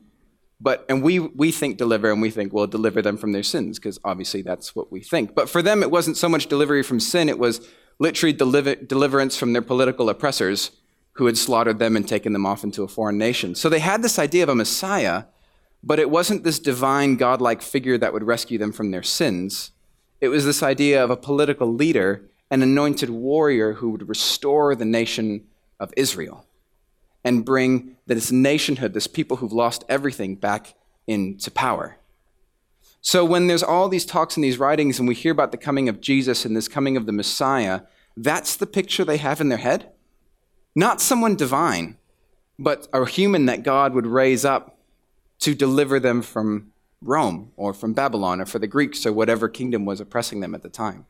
but, 0.59 0.83
and 0.89 1.03
we, 1.03 1.19
we 1.19 1.51
think 1.51 1.77
deliver, 1.77 2.11
and 2.11 2.23
we 2.23 2.31
think, 2.31 2.53
well, 2.53 2.65
deliver 2.65 3.03
them 3.03 3.17
from 3.17 3.33
their 3.33 3.43
sins, 3.43 3.77
because 3.77 3.99
obviously 4.03 4.41
that's 4.41 4.75
what 4.75 4.91
we 4.91 5.01
think. 5.01 5.35
But 5.35 5.47
for 5.47 5.61
them, 5.61 5.83
it 5.83 5.91
wasn't 5.91 6.17
so 6.17 6.27
much 6.27 6.47
delivery 6.47 6.81
from 6.81 6.99
sin, 6.99 7.29
it 7.29 7.37
was 7.37 7.69
literally 7.99 8.33
deliver, 8.33 8.73
deliverance 8.73 9.37
from 9.37 9.53
their 9.53 9.61
political 9.61 10.09
oppressors 10.09 10.71
who 11.13 11.27
had 11.27 11.37
slaughtered 11.37 11.77
them 11.77 11.95
and 11.95 12.07
taken 12.07 12.33
them 12.33 12.47
off 12.47 12.63
into 12.63 12.81
a 12.81 12.87
foreign 12.87 13.19
nation. 13.19 13.53
So 13.53 13.69
they 13.69 13.77
had 13.77 14.01
this 14.01 14.17
idea 14.17 14.41
of 14.41 14.49
a 14.49 14.55
Messiah 14.55 15.25
but 15.83 15.99
it 15.99 16.09
wasn't 16.09 16.43
this 16.43 16.59
divine, 16.59 17.15
godlike 17.15 17.61
figure 17.61 17.97
that 17.97 18.13
would 18.13 18.23
rescue 18.23 18.57
them 18.57 18.71
from 18.71 18.91
their 18.91 19.03
sins. 19.03 19.71
It 20.19 20.27
was 20.27 20.45
this 20.45 20.61
idea 20.61 21.03
of 21.03 21.09
a 21.09 21.17
political 21.17 21.73
leader, 21.73 22.29
an 22.51 22.61
anointed 22.61 23.09
warrior 23.09 23.73
who 23.73 23.89
would 23.89 24.07
restore 24.07 24.75
the 24.75 24.85
nation 24.85 25.45
of 25.79 25.93
Israel 25.97 26.45
and 27.23 27.45
bring 27.45 27.97
this 28.05 28.31
nationhood, 28.31 28.93
this 28.93 29.07
people 29.07 29.37
who've 29.37 29.53
lost 29.53 29.83
everything, 29.89 30.35
back 30.35 30.75
into 31.07 31.49
power. 31.51 31.97
So 33.01 33.25
when 33.25 33.47
there's 33.47 33.63
all 33.63 33.89
these 33.89 34.05
talks 34.05 34.37
and 34.37 34.43
these 34.43 34.59
writings, 34.59 34.99
and 34.99 35.07
we 35.07 35.15
hear 35.15 35.31
about 35.31 35.51
the 35.51 35.57
coming 35.57 35.89
of 35.89 36.01
Jesus 36.01 36.45
and 36.45 36.55
this 36.55 36.67
coming 36.67 36.97
of 36.97 37.07
the 37.07 37.11
Messiah, 37.11 37.81
that's 38.15 38.55
the 38.55 38.67
picture 38.67 39.03
they 39.03 39.17
have 39.17 39.41
in 39.41 39.49
their 39.49 39.57
head. 39.57 39.91
Not 40.75 41.01
someone 41.01 41.35
divine, 41.35 41.97
but 42.59 42.87
a 42.93 43.05
human 43.05 43.47
that 43.47 43.63
God 43.63 43.93
would 43.95 44.05
raise 44.05 44.45
up 44.45 44.77
to 45.41 45.53
deliver 45.53 45.99
them 45.99 46.21
from 46.21 46.71
Rome 47.01 47.51
or 47.57 47.73
from 47.73 47.93
Babylon 47.93 48.39
or 48.39 48.45
for 48.45 48.59
the 48.59 48.67
Greeks 48.67 49.05
or 49.05 49.11
whatever 49.11 49.49
kingdom 49.49 49.85
was 49.85 49.99
oppressing 49.99 50.39
them 50.39 50.55
at 50.55 50.61
the 50.61 50.69
time. 50.69 51.05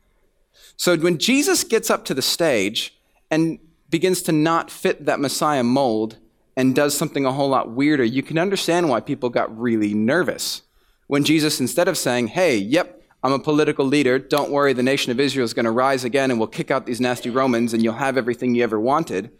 So 0.76 0.96
when 0.96 1.18
Jesus 1.18 1.64
gets 1.64 1.90
up 1.90 2.04
to 2.06 2.14
the 2.14 2.22
stage 2.22 2.98
and 3.30 3.58
begins 3.88 4.22
to 4.22 4.32
not 4.32 4.70
fit 4.70 5.06
that 5.06 5.20
Messiah 5.20 5.62
mold 5.62 6.18
and 6.56 6.74
does 6.74 6.96
something 6.96 7.24
a 7.24 7.32
whole 7.32 7.48
lot 7.48 7.70
weirder, 7.70 8.04
you 8.04 8.22
can 8.22 8.38
understand 8.38 8.88
why 8.88 9.00
people 9.00 9.30
got 9.30 9.56
really 9.58 9.94
nervous. 9.94 10.62
When 11.06 11.24
Jesus, 11.24 11.60
instead 11.60 11.88
of 11.88 11.98
saying, 11.98 12.28
hey, 12.28 12.56
yep, 12.56 13.02
I'm 13.22 13.32
a 13.32 13.38
political 13.38 13.84
leader, 13.84 14.18
don't 14.18 14.50
worry, 14.50 14.72
the 14.72 14.82
nation 14.82 15.12
of 15.12 15.20
Israel 15.20 15.44
is 15.44 15.54
going 15.54 15.66
to 15.66 15.70
rise 15.70 16.04
again 16.04 16.30
and 16.30 16.40
we'll 16.40 16.48
kick 16.48 16.70
out 16.70 16.86
these 16.86 17.00
nasty 17.00 17.30
Romans 17.30 17.72
and 17.72 17.82
you'll 17.82 17.94
have 17.94 18.16
everything 18.16 18.54
you 18.54 18.64
ever 18.64 18.80
wanted, 18.80 19.30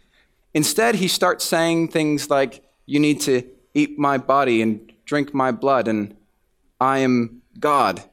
instead 0.53 0.95
he 0.95 1.07
starts 1.07 1.43
saying 1.43 1.87
things 1.87 2.29
like, 2.29 2.63
you 2.85 2.99
need 2.99 3.21
to 3.21 3.43
eat 3.73 3.97
my 3.97 4.17
body 4.17 4.61
and 4.61 4.91
drink 5.05 5.33
my 5.33 5.51
blood, 5.51 5.87
and 5.87 6.15
I 6.79 6.99
am 6.99 7.41
God. 7.59 8.03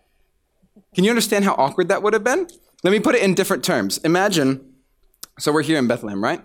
Can 0.95 1.05
you 1.05 1.11
understand 1.11 1.45
how 1.45 1.55
awkward 1.55 1.89
that 1.89 2.03
would 2.03 2.13
have 2.13 2.25
been? 2.25 2.49
Let 2.83 2.91
me 2.91 3.01
put 3.01 3.15
it 3.15 3.23
in 3.23 3.35
different 3.35 3.65
terms. 3.65 3.99
Imagine, 3.99 4.75
so 5.39 5.53
we're 5.53 5.63
here 5.63 5.79
in 5.79 5.87
Bethlehem, 5.87 6.23
right? 6.23 6.41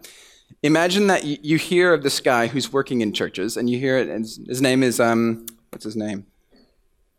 Imagine 0.64 1.08
that 1.08 1.24
you 1.24 1.58
hear 1.58 1.94
of 1.94 2.04
this 2.04 2.20
guy 2.20 2.48
who's 2.48 2.72
working 2.72 3.02
in 3.02 3.14
churches, 3.14 3.58
and 3.58 3.70
you 3.70 3.80
hear 3.80 3.98
it, 3.98 4.08
his 4.08 4.62
name 4.62 4.84
is, 4.84 5.00
um, 5.00 5.46
what's 5.72 5.86
his 5.86 5.96
name? 5.96 6.26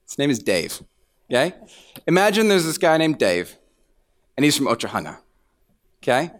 His 0.08 0.18
name 0.18 0.30
is 0.30 0.38
Dave, 0.38 0.82
okay? 1.30 1.54
Imagine 2.06 2.48
there's 2.48 2.64
this 2.64 2.78
guy 2.78 2.96
named 2.96 3.18
Dave, 3.18 3.56
and 4.36 4.44
he's 4.44 4.56
from 4.56 4.66
Otahanga, 4.66 5.18
okay? 6.02 6.30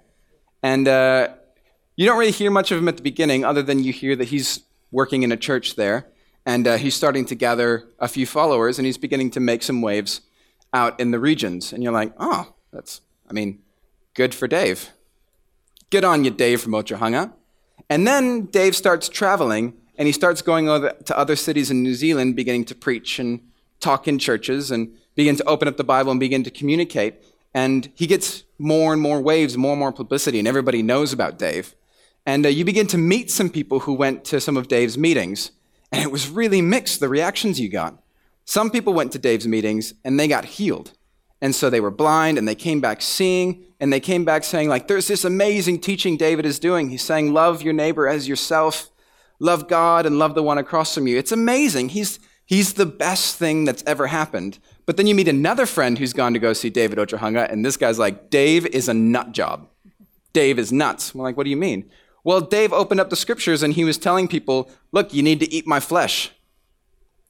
And 0.62 0.86
uh, 0.86 1.28
you 1.96 2.06
don't 2.06 2.18
really 2.18 2.32
hear 2.32 2.50
much 2.50 2.70
of 2.70 2.78
him 2.78 2.88
at 2.88 2.96
the 2.96 3.02
beginning, 3.02 3.44
other 3.44 3.62
than 3.62 3.82
you 3.82 3.92
hear 3.92 4.14
that 4.16 4.28
he's 4.28 4.60
working 4.90 5.22
in 5.22 5.32
a 5.32 5.36
church 5.36 5.76
there, 5.76 6.08
and 6.44 6.66
uh, 6.66 6.76
he's 6.76 6.94
starting 6.94 7.24
to 7.26 7.34
gather 7.34 7.88
a 7.98 8.08
few 8.08 8.26
followers, 8.26 8.78
and 8.78 8.86
he's 8.86 8.98
beginning 8.98 9.30
to 9.32 9.40
make 9.40 9.62
some 9.62 9.82
waves 9.82 10.20
out 10.72 10.98
in 11.00 11.10
the 11.10 11.18
regions. 11.18 11.72
And 11.72 11.82
you're 11.82 11.92
like, 11.92 12.12
oh, 12.18 12.54
that's, 12.72 13.00
I 13.28 13.32
mean, 13.32 13.60
good 14.14 14.34
for 14.34 14.46
Dave. 14.46 14.90
Good 15.90 16.04
on 16.04 16.24
you, 16.24 16.30
Dave 16.30 16.60
from 16.60 16.72
Otahanga. 16.72 17.32
And 17.88 18.06
then 18.06 18.46
Dave 18.46 18.74
starts 18.74 19.08
traveling, 19.08 19.74
and 19.96 20.06
he 20.06 20.12
starts 20.12 20.42
going 20.42 20.66
to 20.66 21.18
other 21.18 21.36
cities 21.36 21.70
in 21.70 21.82
New 21.82 21.94
Zealand, 21.94 22.36
beginning 22.36 22.64
to 22.66 22.74
preach 22.74 23.18
and 23.18 23.40
talk 23.80 24.08
in 24.08 24.18
churches, 24.18 24.70
and 24.70 24.92
begin 25.14 25.36
to 25.36 25.44
open 25.44 25.68
up 25.68 25.76
the 25.76 25.84
Bible 25.84 26.10
and 26.10 26.20
begin 26.20 26.42
to 26.42 26.50
communicate. 26.50 27.14
And 27.54 27.90
he 27.94 28.06
gets 28.06 28.44
more 28.58 28.92
and 28.92 29.00
more 29.00 29.20
waves, 29.20 29.56
more 29.56 29.72
and 29.72 29.80
more 29.80 29.92
publicity, 29.92 30.38
and 30.38 30.48
everybody 30.48 30.82
knows 30.82 31.12
about 31.12 31.38
Dave. 31.38 31.74
And 32.26 32.44
uh, 32.44 32.48
you 32.48 32.64
begin 32.64 32.88
to 32.88 32.98
meet 32.98 33.30
some 33.30 33.48
people 33.48 33.80
who 33.80 33.94
went 33.94 34.24
to 34.26 34.40
some 34.40 34.56
of 34.56 34.68
Dave's 34.68 34.98
meetings. 34.98 35.52
And 35.92 36.02
it 36.02 36.10
was 36.10 36.28
really 36.28 36.60
mixed, 36.60 36.98
the 36.98 37.08
reactions 37.08 37.60
you 37.60 37.68
got. 37.68 38.02
Some 38.44 38.70
people 38.70 38.92
went 38.92 39.12
to 39.12 39.18
Dave's 39.18 39.46
meetings 39.46 39.94
and 40.04 40.18
they 40.18 40.28
got 40.28 40.44
healed. 40.44 40.92
And 41.40 41.54
so 41.54 41.70
they 41.70 41.80
were 41.80 41.90
blind 41.90 42.38
and 42.38 42.48
they 42.48 42.54
came 42.54 42.80
back 42.80 43.00
seeing 43.00 43.64
and 43.78 43.92
they 43.92 44.00
came 44.00 44.24
back 44.24 44.42
saying, 44.42 44.68
like, 44.68 44.88
there's 44.88 45.06
this 45.06 45.24
amazing 45.24 45.80
teaching 45.80 46.16
David 46.16 46.46
is 46.46 46.58
doing. 46.58 46.90
He's 46.90 47.02
saying, 47.02 47.32
love 47.32 47.62
your 47.62 47.74
neighbor 47.74 48.08
as 48.08 48.26
yourself, 48.26 48.90
love 49.38 49.68
God 49.68 50.06
and 50.06 50.18
love 50.18 50.34
the 50.34 50.42
one 50.42 50.58
across 50.58 50.94
from 50.94 51.06
you. 51.06 51.18
It's 51.18 51.32
amazing. 51.32 51.90
He's, 51.90 52.18
he's 52.46 52.74
the 52.74 52.86
best 52.86 53.36
thing 53.36 53.64
that's 53.64 53.84
ever 53.86 54.08
happened. 54.08 54.58
But 54.86 54.96
then 54.96 55.06
you 55.06 55.14
meet 55.14 55.28
another 55.28 55.66
friend 55.66 55.98
who's 55.98 56.12
gone 56.12 56.32
to 56.32 56.38
go 56.38 56.52
see 56.52 56.70
David 56.70 56.98
Otahunga, 56.98 57.50
and 57.50 57.64
this 57.64 57.76
guy's 57.76 57.98
like, 57.98 58.30
Dave 58.30 58.66
is 58.66 58.88
a 58.88 58.94
nut 58.94 59.32
job. 59.32 59.68
Dave 60.32 60.58
is 60.58 60.72
nuts. 60.72 61.14
We're 61.14 61.24
like, 61.24 61.36
what 61.36 61.44
do 61.44 61.50
you 61.50 61.56
mean? 61.56 61.90
Well, 62.26 62.40
Dave 62.40 62.72
opened 62.72 62.98
up 62.98 63.08
the 63.08 63.14
scriptures 63.14 63.62
and 63.62 63.72
he 63.72 63.84
was 63.84 63.98
telling 63.98 64.26
people, 64.26 64.68
look, 64.90 65.14
you 65.14 65.22
need 65.22 65.38
to 65.38 65.52
eat 65.54 65.64
my 65.64 65.78
flesh. 65.78 66.32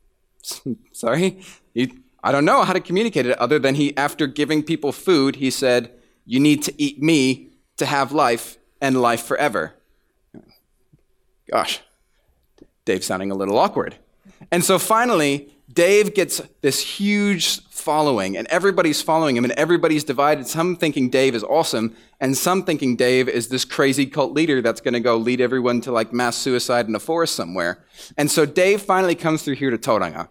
Sorry? 0.93 1.43
He, 1.75 1.93
I 2.25 2.33
don't 2.33 2.47
know 2.47 2.65
how 2.65 2.73
to 2.73 2.81
communicate 2.81 3.27
it 3.27 3.37
other 3.37 3.59
than 3.59 3.75
he, 3.75 3.95
after 3.99 4.27
giving 4.27 4.63
people 4.63 4.93
food, 4.93 5.37
he 5.37 5.51
said, 5.51 5.93
you 6.25 6.41
need 6.41 6.63
to 6.63 6.73
eat 6.83 7.03
me 7.03 7.51
to 7.77 7.85
have 7.85 8.11
life 8.11 8.57
and 8.81 9.03
life 9.03 9.23
forever. 9.23 9.75
Gosh, 11.53 11.81
Dave's 12.87 13.07
sounding 13.07 13.31
a 13.31 13.35
little 13.35 13.59
awkward. 13.59 13.97
And 14.51 14.65
so 14.65 14.79
finally, 14.79 15.53
Dave 15.73 16.15
gets 16.15 16.41
this 16.63 16.81
huge 16.81 17.61
following, 17.71 18.37
and 18.37 18.47
everybody's 18.49 19.03
following 19.03 19.37
him, 19.37 19.45
and 19.45 19.53
everybody's 19.55 20.05
divided. 20.05 20.47
Some 20.47 20.77
thinking 20.77 21.11
Dave 21.11 21.35
is 21.35 21.45
awesome, 21.45 21.95
and 22.21 22.37
some 22.37 22.65
thinking 22.65 22.97
Dave 22.97 23.29
is 23.29 23.49
this 23.49 23.65
crazy 23.65 24.07
cult 24.07 24.33
leader 24.33 24.63
that's 24.63 24.81
going 24.81 24.95
to 24.95 25.01
go 25.01 25.17
lead 25.17 25.41
everyone 25.41 25.81
to 25.83 25.93
like 25.93 26.13
mass 26.13 26.37
suicide 26.37 26.89
in 26.89 26.95
a 26.95 27.01
forest 27.01 27.35
somewhere. 27.35 27.85
And 28.17 28.31
so 28.31 28.47
Dave 28.47 28.83
finally 28.83 29.15
comes 29.15 29.43
through 29.43 29.57
here 29.57 29.71
to 29.71 29.79
Tauranga. 29.79 30.29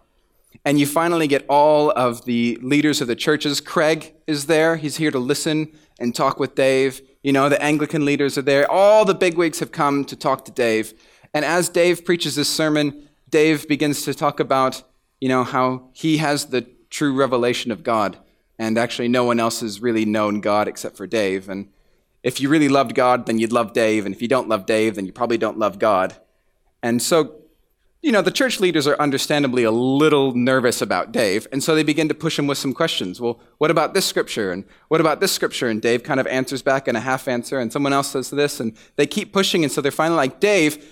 And 0.64 0.80
you 0.80 0.86
finally 0.86 1.28
get 1.28 1.44
all 1.48 1.90
of 1.90 2.24
the 2.24 2.58
leaders 2.60 3.00
of 3.00 3.06
the 3.06 3.14
churches. 3.14 3.60
Craig 3.60 4.14
is 4.26 4.46
there. 4.46 4.76
He's 4.76 4.96
here 4.96 5.10
to 5.10 5.18
listen 5.18 5.70
and 6.00 6.14
talk 6.14 6.40
with 6.40 6.54
Dave. 6.54 7.00
You 7.22 7.32
know, 7.32 7.48
the 7.48 7.62
Anglican 7.62 8.04
leaders 8.04 8.36
are 8.36 8.42
there. 8.42 8.68
All 8.70 9.04
the 9.04 9.14
bigwigs 9.14 9.60
have 9.60 9.70
come 9.70 10.04
to 10.06 10.16
talk 10.16 10.44
to 10.46 10.50
Dave. 10.50 10.94
And 11.32 11.44
as 11.44 11.68
Dave 11.68 12.04
preaches 12.04 12.34
this 12.34 12.48
sermon, 12.48 13.05
Dave 13.28 13.68
begins 13.68 14.02
to 14.04 14.14
talk 14.14 14.40
about 14.40 14.82
you 15.20 15.28
know, 15.28 15.44
how 15.44 15.88
he 15.92 16.18
has 16.18 16.46
the 16.46 16.62
true 16.90 17.14
revelation 17.14 17.70
of 17.70 17.82
God, 17.82 18.18
and 18.58 18.78
actually 18.78 19.08
no 19.08 19.24
one 19.24 19.40
else 19.40 19.60
has 19.60 19.80
really 19.80 20.04
known 20.04 20.40
God 20.40 20.68
except 20.68 20.96
for 20.96 21.06
Dave. 21.06 21.48
And 21.48 21.68
if 22.22 22.40
you 22.40 22.48
really 22.48 22.68
loved 22.68 22.94
God, 22.94 23.26
then 23.26 23.38
you'd 23.38 23.52
love 23.52 23.72
Dave, 23.72 24.04
and 24.04 24.14
if 24.14 24.20
you 24.22 24.28
don't 24.28 24.48
love 24.48 24.66
Dave, 24.66 24.94
then 24.94 25.06
you 25.06 25.12
probably 25.12 25.38
don't 25.38 25.58
love 25.58 25.78
God. 25.78 26.16
And 26.82 27.00
so, 27.00 27.36
you 28.02 28.12
know, 28.12 28.22
the 28.22 28.30
church 28.30 28.60
leaders 28.60 28.86
are 28.86 28.98
understandably 29.00 29.64
a 29.64 29.70
little 29.70 30.34
nervous 30.34 30.82
about 30.82 31.12
Dave, 31.12 31.46
and 31.50 31.62
so 31.62 31.74
they 31.74 31.82
begin 31.82 32.08
to 32.08 32.14
push 32.14 32.38
him 32.38 32.46
with 32.46 32.58
some 32.58 32.74
questions. 32.74 33.20
Well, 33.20 33.40
what 33.58 33.70
about 33.70 33.94
this 33.94 34.04
scripture? 34.04 34.52
And 34.52 34.64
what 34.88 35.00
about 35.00 35.20
this 35.20 35.32
scripture? 35.32 35.68
And 35.68 35.80
Dave 35.80 36.02
kind 36.02 36.20
of 36.20 36.26
answers 36.26 36.62
back 36.62 36.88
in 36.88 36.94
a 36.94 37.00
half 37.00 37.26
answer, 37.26 37.58
and 37.58 37.72
someone 37.72 37.92
else 37.92 38.08
says 38.08 38.30
this, 38.30 38.60
and 38.60 38.76
they 38.96 39.06
keep 39.06 39.32
pushing, 39.32 39.64
and 39.64 39.72
so 39.72 39.80
they're 39.80 39.90
finally 39.90 40.18
like, 40.18 40.40
Dave, 40.40 40.84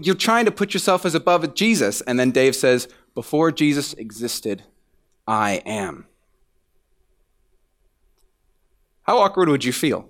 you're 0.00 0.14
trying 0.14 0.44
to 0.44 0.50
put 0.50 0.74
yourself 0.74 1.04
as 1.04 1.14
above 1.14 1.54
Jesus. 1.54 2.00
And 2.02 2.18
then 2.18 2.30
Dave 2.30 2.54
says, 2.54 2.88
before 3.14 3.50
Jesus 3.50 3.94
existed, 3.94 4.62
I 5.26 5.62
am. 5.66 6.06
How 9.02 9.18
awkward 9.18 9.48
would 9.48 9.64
you 9.64 9.72
feel? 9.72 10.08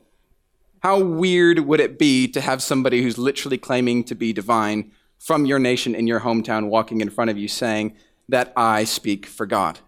How 0.80 0.98
weird 0.98 1.60
would 1.60 1.80
it 1.80 1.98
be 1.98 2.28
to 2.28 2.40
have 2.40 2.62
somebody 2.62 3.02
who's 3.02 3.18
literally 3.18 3.58
claiming 3.58 4.04
to 4.04 4.14
be 4.14 4.32
divine 4.32 4.90
from 5.18 5.46
your 5.46 5.58
nation 5.58 5.94
in 5.94 6.06
your 6.06 6.20
hometown 6.20 6.68
walking 6.68 7.00
in 7.00 7.08
front 7.08 7.30
of 7.30 7.38
you 7.38 7.48
saying 7.48 7.94
that 8.28 8.52
I 8.56 8.84
speak 8.84 9.26
for 9.26 9.46
God? 9.46 9.78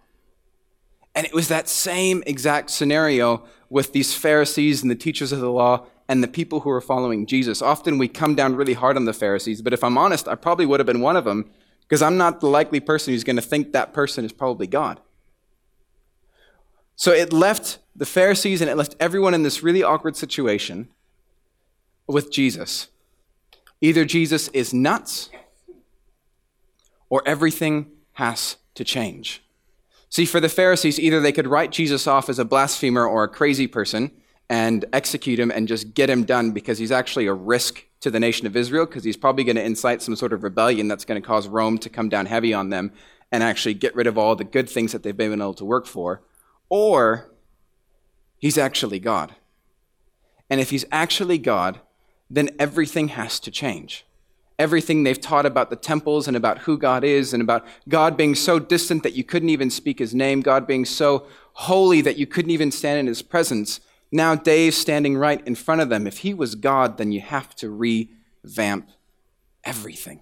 And 1.13 1.25
it 1.25 1.33
was 1.33 1.47
that 1.49 1.69
same 1.69 2.23
exact 2.25 2.69
scenario 2.69 3.43
with 3.69 3.93
these 3.93 4.13
Pharisees 4.13 4.81
and 4.81 4.91
the 4.91 4.95
teachers 4.95 5.31
of 5.31 5.39
the 5.39 5.51
law 5.51 5.85
and 6.07 6.23
the 6.23 6.27
people 6.27 6.61
who 6.61 6.69
are 6.69 6.81
following 6.81 7.25
Jesus. 7.25 7.61
Often 7.61 7.97
we 7.97 8.07
come 8.07 8.35
down 8.35 8.55
really 8.55 8.73
hard 8.73 8.95
on 8.95 9.05
the 9.05 9.13
Pharisees, 9.13 9.61
but 9.61 9.73
if 9.73 9.83
I'm 9.83 9.97
honest, 9.97 10.27
I 10.27 10.35
probably 10.35 10.65
would 10.65 10.79
have 10.79 10.87
been 10.87 11.01
one 11.01 11.15
of 11.15 11.25
them 11.25 11.49
because 11.81 12.01
I'm 12.01 12.17
not 12.17 12.39
the 12.39 12.47
likely 12.47 12.79
person 12.79 13.13
who's 13.13 13.23
going 13.23 13.35
to 13.35 13.41
think 13.41 13.71
that 13.71 13.93
person 13.93 14.25
is 14.25 14.31
probably 14.31 14.67
God. 14.67 14.99
So 16.95 17.11
it 17.11 17.33
left 17.33 17.79
the 17.95 18.05
Pharisees 18.05 18.61
and 18.61 18.69
it 18.69 18.77
left 18.77 18.95
everyone 18.99 19.33
in 19.33 19.43
this 19.43 19.63
really 19.63 19.83
awkward 19.83 20.15
situation 20.15 20.89
with 22.07 22.31
Jesus. 22.31 22.87
Either 23.81 24.05
Jesus 24.05 24.47
is 24.49 24.73
nuts 24.73 25.29
or 27.09 27.21
everything 27.25 27.91
has 28.13 28.57
to 28.75 28.83
change. 28.83 29.43
See, 30.09 30.25
for 30.25 30.39
the 30.39 30.49
Pharisees, 30.49 30.99
either 30.99 31.19
they 31.19 31.31
could 31.31 31.47
write 31.47 31.71
Jesus 31.71 32.07
off 32.07 32.29
as 32.29 32.39
a 32.39 32.45
blasphemer 32.45 33.05
or 33.05 33.23
a 33.23 33.27
crazy 33.29 33.67
person 33.67 34.11
and 34.49 34.85
execute 34.93 35.39
him 35.39 35.51
and 35.51 35.67
just 35.67 35.93
get 35.93 36.09
him 36.09 36.23
done 36.23 36.51
because 36.51 36.77
he's 36.77 36.91
actually 36.91 37.25
a 37.25 37.33
risk 37.33 37.85
to 38.01 38.11
the 38.11 38.19
nation 38.19 38.45
of 38.45 38.55
Israel 38.55 38.85
because 38.85 39.03
he's 39.03 39.17
probably 39.17 39.43
going 39.43 39.55
to 39.55 39.63
incite 39.63 40.01
some 40.01 40.15
sort 40.15 40.33
of 40.33 40.43
rebellion 40.43 40.87
that's 40.87 41.05
going 41.05 41.19
to 41.19 41.27
cause 41.27 41.47
Rome 41.47 41.77
to 41.79 41.89
come 41.89 42.09
down 42.09 42.27
heavy 42.27 42.53
on 42.53 42.69
them 42.69 42.91
and 43.31 43.41
actually 43.41 43.73
get 43.73 43.95
rid 43.95 44.07
of 44.07 44.17
all 44.17 44.35
the 44.35 44.43
good 44.43 44.69
things 44.69 44.91
that 44.91 45.01
they've 45.01 45.17
been 45.17 45.41
able 45.41 45.53
to 45.55 45.65
work 45.65 45.87
for. 45.87 46.21
Or 46.69 47.31
he's 48.37 48.57
actually 48.57 48.99
God. 48.99 49.35
And 50.49 50.61
if 50.61 50.69
he's 50.69 50.85
actually 50.91 51.39
God, 51.39 51.79
then 52.29 52.49
everything 52.59 53.09
has 53.09 53.39
to 53.39 53.51
change. 53.51 54.05
Everything 54.57 55.03
they've 55.03 55.19
taught 55.19 55.45
about 55.45 55.69
the 55.69 55.75
temples 55.75 56.27
and 56.27 56.37
about 56.37 56.59
who 56.59 56.77
God 56.77 57.03
is 57.03 57.33
and 57.33 57.41
about 57.41 57.65
God 57.89 58.15
being 58.15 58.35
so 58.35 58.59
distant 58.59 59.03
that 59.03 59.13
you 59.13 59.23
couldn't 59.23 59.49
even 59.49 59.69
speak 59.69 59.99
his 59.99 60.13
name, 60.13 60.41
God 60.41 60.65
being 60.67 60.85
so 60.85 61.25
holy 61.53 62.01
that 62.01 62.17
you 62.17 62.27
couldn't 62.27 62.51
even 62.51 62.71
stand 62.71 62.99
in 62.99 63.07
his 63.07 63.21
presence 63.21 63.79
now 64.15 64.33
Dave's 64.33 64.77
standing 64.77 65.17
right 65.17 65.45
in 65.45 65.55
front 65.55 65.81
of 65.81 65.89
them. 65.89 66.07
If 66.07 66.19
he 66.19 66.33
was 66.33 66.55
God, 66.55 66.97
then 66.97 67.11
you 67.11 67.21
have 67.21 67.53
to 67.57 67.69
revamp 67.69 68.89
everything. 69.63 70.21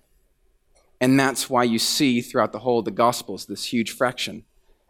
And 0.99 1.19
that's 1.19 1.49
why 1.49 1.63
you 1.63 1.77
see 1.79 2.21
throughout 2.21 2.51
the 2.53 2.59
whole 2.59 2.79
of 2.79 2.85
the 2.85 2.91
Gospels 2.91 3.45
this 3.45 3.65
huge 3.65 3.91
fraction 3.91 4.45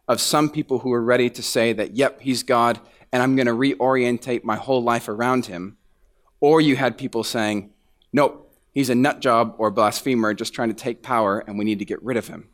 of 0.08 0.22
some 0.22 0.50
people 0.50 0.80
who 0.80 0.94
are 0.94 1.04
ready 1.04 1.30
to 1.30 1.44
say 1.44 1.74
that, 1.74 1.96
yep, 1.96 2.22
he's 2.22 2.44
God, 2.44 2.80
and 3.12 3.22
I'm 3.22 3.36
going 3.36 3.48
to 3.48 3.54
reorientate 3.54 4.44
my 4.44 4.56
whole 4.56 4.82
life 4.82 5.08
around 5.08 5.48
him. 5.48 5.78
Or 6.40 6.62
you 6.62 6.76
had 6.76 6.98
people 6.98 7.24
saying, 7.24 7.72
nope, 8.12 8.54
he's 8.72 8.90
a 8.90 8.96
nut 8.96 9.22
job 9.22 9.56
or 9.58 9.72
blasphemer 9.72 10.34
just 10.34 10.54
trying 10.54 10.70
to 10.70 10.76
take 10.76 11.02
power, 11.02 11.40
and 11.40 11.58
we 11.58 11.66
need 11.66 11.80
to 11.80 11.86
get 11.86 12.02
rid 12.04 12.18
of 12.18 12.28
him. 12.28 12.50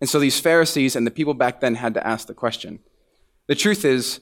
And 0.00 0.08
so 0.08 0.18
these 0.18 0.40
Pharisees 0.40 0.96
and 0.96 1.06
the 1.06 1.10
people 1.10 1.34
back 1.34 1.60
then 1.60 1.76
had 1.76 1.94
to 1.94 2.06
ask 2.06 2.26
the 2.26 2.34
question. 2.34 2.80
The 3.46 3.54
truth 3.54 3.84
is, 3.84 4.20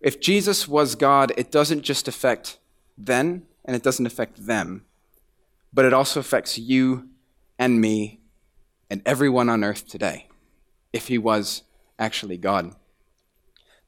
if 0.00 0.20
Jesus 0.20 0.68
was 0.68 0.94
God, 0.94 1.32
it 1.36 1.50
doesn't 1.50 1.82
just 1.82 2.08
affect 2.08 2.58
then 2.96 3.46
and 3.64 3.74
it 3.74 3.82
doesn't 3.82 4.06
affect 4.06 4.46
them, 4.46 4.84
but 5.72 5.84
it 5.84 5.92
also 5.92 6.20
affects 6.20 6.58
you 6.58 7.08
and 7.58 7.80
me 7.80 8.20
and 8.90 9.02
everyone 9.04 9.48
on 9.48 9.64
earth 9.64 9.88
today 9.88 10.28
if 10.92 11.08
he 11.08 11.18
was 11.18 11.62
actually 11.98 12.36
God. 12.36 12.74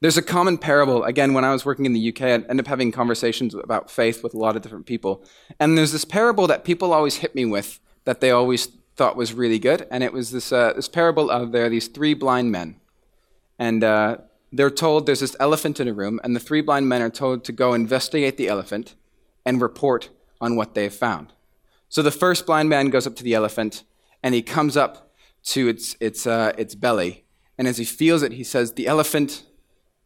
There's 0.00 0.16
a 0.16 0.22
common 0.22 0.58
parable. 0.58 1.02
Again, 1.04 1.34
when 1.34 1.44
I 1.44 1.52
was 1.52 1.64
working 1.64 1.84
in 1.84 1.92
the 1.92 2.08
UK, 2.08 2.22
I 2.22 2.30
ended 2.30 2.60
up 2.60 2.66
having 2.68 2.92
conversations 2.92 3.54
about 3.54 3.90
faith 3.90 4.22
with 4.22 4.32
a 4.32 4.38
lot 4.38 4.54
of 4.54 4.62
different 4.62 4.86
people. 4.86 5.24
And 5.58 5.76
there's 5.76 5.90
this 5.90 6.04
parable 6.04 6.46
that 6.46 6.64
people 6.64 6.92
always 6.92 7.16
hit 7.16 7.34
me 7.34 7.44
with 7.44 7.80
that 8.04 8.20
they 8.20 8.30
always 8.30 8.66
thought 8.94 9.16
was 9.16 9.32
really 9.32 9.58
good. 9.58 9.88
And 9.90 10.04
it 10.04 10.12
was 10.12 10.30
this, 10.30 10.52
uh, 10.52 10.72
this 10.74 10.88
parable 10.88 11.30
of 11.30 11.50
there 11.50 11.66
are 11.66 11.68
these 11.68 11.88
three 11.88 12.14
blind 12.14 12.52
men. 12.52 12.76
And 13.58 13.82
uh, 13.82 14.18
they're 14.52 14.70
told 14.70 15.06
there's 15.06 15.20
this 15.20 15.36
elephant 15.38 15.80
in 15.80 15.88
a 15.88 15.92
room, 15.92 16.20
and 16.24 16.34
the 16.34 16.40
three 16.40 16.60
blind 16.60 16.88
men 16.88 17.02
are 17.02 17.10
told 17.10 17.44
to 17.44 17.52
go 17.52 17.74
investigate 17.74 18.36
the 18.36 18.48
elephant 18.48 18.94
and 19.44 19.60
report 19.60 20.10
on 20.40 20.56
what 20.56 20.74
they've 20.74 20.92
found. 20.92 21.32
So 21.88 22.02
the 22.02 22.10
first 22.10 22.46
blind 22.46 22.68
man 22.68 22.90
goes 22.90 23.06
up 23.06 23.16
to 23.16 23.24
the 23.24 23.34
elephant, 23.34 23.84
and 24.22 24.34
he 24.34 24.42
comes 24.42 24.76
up 24.76 25.12
to 25.44 25.68
its, 25.68 25.96
its, 26.00 26.26
uh, 26.26 26.52
its 26.58 26.74
belly. 26.74 27.24
And 27.56 27.66
as 27.66 27.78
he 27.78 27.84
feels 27.84 28.22
it, 28.22 28.32
he 28.32 28.44
says, 28.44 28.72
the 28.72 28.86
elephant, 28.86 29.44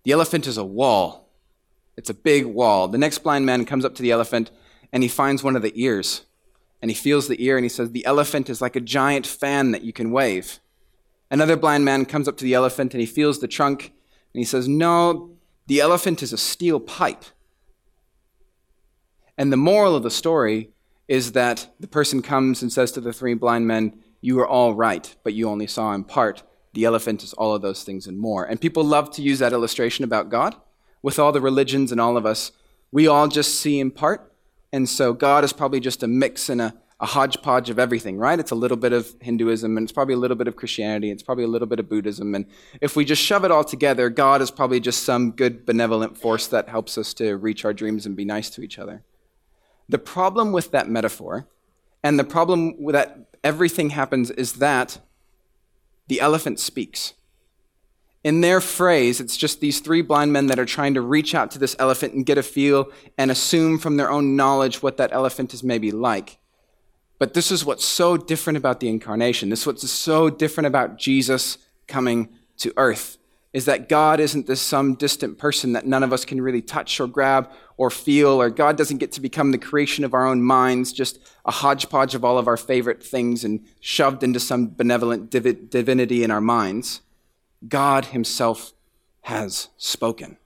the 0.05 0.13
elephant 0.13 0.47
is 0.47 0.57
a 0.57 0.65
wall. 0.65 1.29
It's 1.97 2.11
a 2.11 2.15
big 2.15 2.47
wall. 2.47 2.89
The 2.89 2.99
next 2.99 3.19
blind 3.19 3.47
man 3.47 3.65
comes 3.65 3.85
up 3.85 3.95
to 3.97 4.03
the 4.03 4.11
elephant, 4.11 4.51
and 4.93 5.03
he 5.03 5.09
finds 5.09 5.43
one 5.43 5.57
of 5.57 5.63
the 5.63 5.73
ears. 5.83 6.23
And 6.81 6.91
he 6.91 6.95
feels 6.95 7.29
the 7.29 7.45
ear, 7.45 7.57
and 7.57 7.65
he 7.65 7.69
says, 7.69 7.91
the 7.91 8.07
elephant 8.07 8.49
is 8.49 8.61
like 8.61 8.77
a 8.77 8.81
giant 8.81 9.27
fan 9.27 9.71
that 9.73 9.83
you 9.83 9.93
can 9.93 10.11
wave. 10.11 10.59
Another 11.31 11.57
blind 11.57 11.85
man 11.85 12.05
comes 12.05 12.29
up 12.29 12.37
to 12.39 12.45
the 12.45 12.55
elephant, 12.55 12.95
and 12.95 13.01
he 13.01 13.07
feels 13.07 13.39
the 13.39 13.49
trunk, 13.49 13.93
and 14.35 14.41
he 14.41 14.45
says, 14.45 14.69
No, 14.69 15.31
the 15.67 15.81
elephant 15.81 16.23
is 16.23 16.33
a 16.33 16.39
steel 16.39 16.81
pipe. 16.81 17.25
And 19.39 19.53
the 19.53 19.57
moral 19.57 19.97
of 19.97 20.03
the 20.03 20.11
story 20.11 20.71
is 21.09 21.33
that 21.33 21.69
the 21.81 21.89
person 21.89 22.23
comes 22.23 22.63
and 22.63 22.73
says 22.73 22.93
to 22.93 23.01
the 23.01 23.13
three 23.13 23.35
blind 23.35 23.67
men, 23.67 23.99
You 24.21 24.39
are 24.41 24.49
all 24.49 24.75
right, 24.75 25.15
but 25.25 25.35
you 25.35 25.49
only 25.49 25.67
saw 25.67 25.93
in 25.93 26.05
part. 26.05 26.43
The 26.75 26.85
elephant 26.85 27.23
is 27.23 27.35
all 27.35 27.55
of 27.55 27.63
those 27.63 27.85
things 27.85 28.07
and 28.07 28.19
more. 28.19 28.45
And 28.45 28.61
people 28.61 28.85
love 28.85 29.11
to 29.13 29.23
use 29.23 29.39
that 29.41 29.53
illustration 29.53 30.05
about 30.05 30.31
God. 30.31 30.57
With 31.03 31.19
all 31.19 31.33
the 31.33 31.41
religions 31.41 31.93
and 31.93 32.01
all 32.01 32.17
of 32.17 32.25
us, 32.25 32.53
we 32.91 33.07
all 33.07 33.29
just 33.29 33.57
see 33.57 33.81
in 33.81 33.91
part. 33.91 34.33
And 34.73 34.89
so 34.89 35.13
God 35.13 35.45
is 35.45 35.53
probably 35.53 35.81
just 35.81 36.03
a 36.03 36.07
mix 36.07 36.49
and 36.49 36.63
a, 36.63 36.75
a 37.03 37.07
hodgepodge 37.07 37.69
of 37.69 37.81
everything, 37.81 38.17
right? 38.17 38.39
It's 38.39 38.53
a 38.53 38.55
little 38.55 38.77
bit 38.77 38.93
of 38.93 39.13
Hinduism 39.21 39.77
and 39.77 39.85
it's 39.85 39.93
probably 39.93 40.15
a 40.15 40.19
little 40.19 40.37
bit 40.37 40.47
of 40.47 40.55
Christianity, 40.55 41.11
it's 41.11 41.23
probably 41.23 41.43
a 41.43 41.49
little 41.49 41.67
bit 41.67 41.81
of 41.81 41.89
Buddhism. 41.89 42.33
And 42.37 42.47
if 42.81 42.95
we 42.95 43.05
just 43.05 43.21
shove 43.21 43.45
it 43.45 43.51
all 43.51 43.65
together, 43.65 44.09
God 44.09 44.41
is 44.41 44.53
probably 44.53 44.79
just 44.79 45.03
some 45.03 45.33
good 45.33 45.67
benevolent 45.67 46.17
force 46.17 46.47
that 46.47 46.69
helps 46.69 46.97
us 46.97 47.13
to 47.15 47.37
reach 47.37 47.65
our 47.65 47.73
dreams 47.73 48.07
and 48.07 48.15
be 48.15 48.25
nice 48.25 48.51
to 48.51 48.63
each 48.63 48.79
other. 48.79 49.03
The 49.89 49.99
problem 49.99 50.53
with 50.53 50.71
that 50.71 50.89
metaphor 50.89 51.49
and 52.05 52.21
the 52.21 52.25
problem 52.25 52.81
with 52.81 52.93
that 52.93 53.19
everything 53.43 53.91
happens 53.91 54.31
is 54.31 54.55
that 54.55 55.01
the 56.07 56.21
elephant 56.21 56.61
speaks. 56.61 57.15
In 58.23 58.43
their 58.43 58.61
phrase, 58.61 59.21
it's 59.21 59.37
just 59.37 59.61
these 59.61 59.81
three 59.81 60.03
blind 60.03 60.33
men 60.33 60.47
that 60.47 60.61
are 60.61 60.65
trying 60.65 60.95
to 60.95 61.01
reach 61.01 61.35
out 61.35 61.51
to 61.51 61.59
this 61.59 61.75
elephant 61.81 62.15
and 62.15 62.25
get 62.25 62.39
a 62.39 62.45
feel 62.45 62.93
and 63.19 63.33
assume 63.33 63.79
from 63.79 63.97
their 63.97 64.09
own 64.09 64.37
knowledge 64.37 64.85
what 64.85 64.99
that 64.99 65.13
elephant 65.13 65.53
is 65.53 65.65
maybe 65.65 65.91
like. 65.91 66.39
But 67.23 67.35
this 67.35 67.53
is 67.53 67.65
what's 67.65 67.85
so 67.85 68.17
different 68.17 68.57
about 68.57 68.81
the 68.81 68.89
incarnation. 68.89 69.49
This 69.49 69.61
is 69.61 69.67
what's 69.69 69.89
so 69.89 70.29
different 70.29 70.67
about 70.67 70.99
Jesus 70.99 71.57
coming 71.87 72.31
to 72.57 72.73
earth 72.77 73.17
is 73.53 73.65
that 73.67 73.89
God 73.89 74.19
isn't 74.19 74.49
this 74.49 74.61
some 74.61 74.97
distant 74.97 75.39
person 75.39 75.73
that 75.75 75.87
none 75.87 76.03
of 76.03 76.13
us 76.13 76.25
can 76.25 76.43
really 76.43 76.61
touch 76.61 76.99
or 76.99 77.07
grab 77.07 77.49
or 77.77 77.91
feel, 77.91 78.43
or 78.43 78.51
God 78.51 78.77
doesn't 78.77 78.99
get 78.99 79.13
to 79.13 79.21
become 79.21 79.53
the 79.53 79.59
creation 79.59 80.05
of 80.05 80.15
our 80.15 80.27
own 80.27 80.43
minds, 80.43 80.93
just 80.93 81.21
a 81.45 81.53
hodgepodge 81.53 82.17
of 82.17 82.25
all 82.25 82.39
of 82.39 82.49
our 82.49 82.57
favorite 82.57 83.05
things 83.05 83.45
and 83.45 83.65
shoved 83.79 84.25
into 84.25 84.41
some 84.41 84.67
benevolent 84.75 85.31
div- 85.31 85.71
divinity 85.71 86.25
in 86.25 86.33
our 86.33 86.41
minds. 86.41 87.03
God 87.69 88.07
Himself 88.07 88.73
has 89.21 89.69
spoken. 89.77 90.39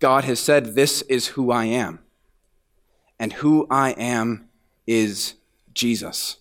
God 0.00 0.24
has 0.24 0.38
said, 0.38 0.74
This 0.74 1.00
is 1.08 1.28
who 1.28 1.50
I 1.50 1.64
am. 1.64 2.00
And 3.18 3.32
who 3.32 3.66
I 3.70 3.92
am 3.92 4.50
is 4.86 5.32
Jesus. 5.78 6.38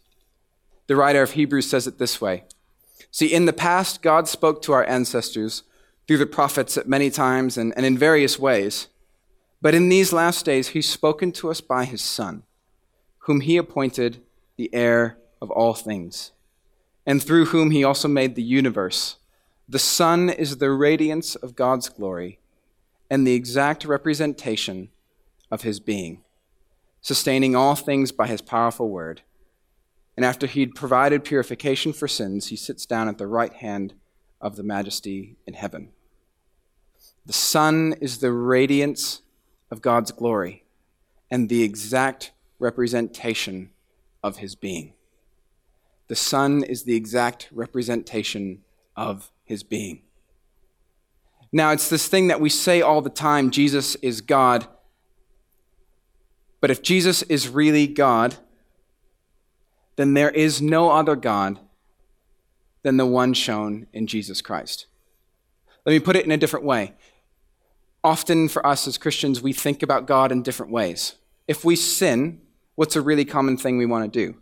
The 0.87 0.95
writer 0.95 1.21
of 1.21 1.31
Hebrews 1.31 1.69
says 1.69 1.85
it 1.85 1.99
this 1.99 2.19
way 2.19 2.43
See, 3.11 3.33
in 3.33 3.45
the 3.45 3.53
past, 3.53 4.01
God 4.01 4.27
spoke 4.27 4.61
to 4.63 4.73
our 4.73 4.87
ancestors 4.87 5.63
through 6.07 6.17
the 6.17 6.25
prophets 6.25 6.77
at 6.77 6.89
many 6.89 7.09
times 7.09 7.57
and, 7.57 7.73
and 7.77 7.85
in 7.85 7.97
various 7.97 8.39
ways. 8.39 8.87
But 9.61 9.75
in 9.75 9.89
these 9.89 10.11
last 10.11 10.45
days, 10.45 10.69
He's 10.69 10.89
spoken 10.89 11.31
to 11.33 11.49
us 11.49 11.61
by 11.61 11.85
His 11.85 12.01
Son, 12.01 12.43
whom 13.19 13.41
He 13.41 13.57
appointed 13.57 14.23
the 14.55 14.73
heir 14.73 15.17
of 15.41 15.51
all 15.51 15.73
things, 15.73 16.31
and 17.05 17.21
through 17.21 17.45
whom 17.45 17.71
He 17.71 17.83
also 17.83 18.07
made 18.07 18.35
the 18.35 18.43
universe. 18.43 19.17
The 19.69 19.79
Son 19.79 20.29
is 20.29 20.57
the 20.57 20.71
radiance 20.71 21.35
of 21.35 21.55
God's 21.55 21.89
glory 21.89 22.39
and 23.09 23.25
the 23.25 23.33
exact 23.33 23.85
representation 23.85 24.89
of 25.51 25.61
His 25.61 25.79
being, 25.79 26.23
sustaining 27.01 27.55
all 27.55 27.75
things 27.75 28.11
by 28.11 28.27
His 28.27 28.41
powerful 28.41 28.89
word. 28.89 29.21
And 30.17 30.25
after 30.25 30.47
he'd 30.47 30.73
provided 30.73 31.23
purification 31.23 31.93
for 31.93 32.07
sins, 32.07 32.47
he 32.47 32.55
sits 32.55 32.87
down 32.87 33.07
at 33.07 33.19
the 33.19 33.27
right 33.27 33.53
hand 33.53 33.93
of 34.41 34.55
the 34.55 34.63
majesty 34.63 35.37
in 35.45 35.53
heaven. 35.53 35.89
The 37.25 37.33
Son 37.33 37.93
is 38.01 38.17
the 38.17 38.31
radiance 38.31 39.21
of 39.69 39.81
God's 39.81 40.11
glory 40.11 40.63
and 41.29 41.47
the 41.47 41.61
exact 41.61 42.31
representation 42.57 43.69
of 44.23 44.37
his 44.37 44.55
being. 44.55 44.93
The 46.07 46.15
Son 46.15 46.63
is 46.63 46.83
the 46.83 46.95
exact 46.95 47.49
representation 47.51 48.63
of 48.95 49.29
his 49.43 49.61
being. 49.61 50.01
Now, 51.51 51.71
it's 51.71 51.89
this 51.89 52.07
thing 52.07 52.27
that 52.27 52.41
we 52.41 52.49
say 52.49 52.81
all 52.81 53.01
the 53.01 53.09
time 53.09 53.51
Jesus 53.51 53.95
is 53.95 54.21
God. 54.21 54.67
But 56.59 56.71
if 56.71 56.81
Jesus 56.81 57.21
is 57.23 57.49
really 57.49 57.87
God, 57.87 58.37
then 59.97 60.13
there 60.13 60.29
is 60.29 60.61
no 60.61 60.89
other 60.89 61.15
God 61.15 61.59
than 62.83 62.97
the 62.97 63.05
one 63.05 63.33
shown 63.33 63.87
in 63.91 64.07
Jesus 64.07 64.41
Christ. 64.41 64.85
Let 65.85 65.91
me 65.91 65.99
put 65.99 66.15
it 66.15 66.25
in 66.25 66.31
a 66.31 66.37
different 66.37 66.65
way. 66.65 66.93
Often 68.03 68.49
for 68.49 68.65
us 68.65 68.87
as 68.87 68.97
Christians, 68.97 69.41
we 69.41 69.51
think 69.51 69.83
about 69.83 70.07
God 70.07 70.31
in 70.31 70.43
different 70.43 70.71
ways. 70.71 71.15
If 71.47 71.65
we 71.65 71.75
sin, 71.75 72.41
what's 72.75 72.95
a 72.95 73.01
really 73.01 73.25
common 73.25 73.57
thing 73.57 73.77
we 73.77 73.85
want 73.85 74.11
to 74.11 74.25
do? 74.25 74.37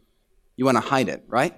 You 0.55 0.65
want 0.65 0.77
to 0.77 0.81
hide 0.81 1.09
it, 1.09 1.23
right? 1.27 1.55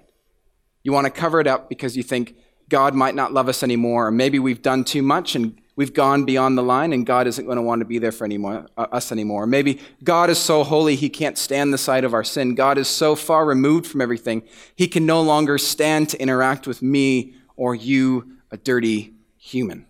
You 0.84 0.94
want 0.94 1.06
to 1.06 1.12
cover 1.12 1.42
it 1.42 1.48
up 1.48 1.68
because 1.68 1.98
you 1.98 2.04
think 2.04 2.36
God 2.70 2.94
might 2.96 3.16
not 3.16 3.34
love 3.34 3.50
us 3.50 3.64
anymore, 3.64 4.08
or 4.08 4.12
maybe 4.12 4.40
we've 4.40 4.62
done 4.62 4.84
too 4.84 5.02
much 5.02 5.36
and 5.36 5.60
we've 5.78 5.94
gone 5.94 6.26
beyond 6.26 6.58
the 6.58 6.64
line 6.64 6.92
and 6.92 7.06
God 7.06 7.28
isn't 7.28 7.46
going 7.46 7.56
to 7.56 7.62
want 7.62 7.80
to 7.80 7.86
be 7.86 8.00
there 8.00 8.12
for 8.12 8.26
anymore, 8.26 8.66
uh, 8.78 8.88
us 8.92 9.14
anymore. 9.14 9.48
Maybe 9.48 9.80
God 10.04 10.30
is 10.30 10.38
so 10.38 10.66
holy 10.66 10.98
he 10.98 11.08
can't 11.08 11.38
stand 11.38 11.72
the 11.72 11.78
sight 11.78 12.04
of 12.04 12.14
our 12.14 12.26
sin. 12.26 12.56
God 12.56 12.78
is 12.78 12.90
so 12.90 13.16
far 13.16 13.46
removed 13.46 13.88
from 13.88 14.02
everything, 14.02 14.44
he 14.76 14.90
can 14.90 15.06
no 15.06 15.22
longer 15.22 15.58
stand 15.58 16.10
to 16.10 16.22
interact 16.22 16.68
with 16.68 16.82
me 16.82 17.36
or 17.56 17.74
you, 17.74 18.38
a 18.52 18.58
dirty 18.58 19.14
human. 19.38 19.86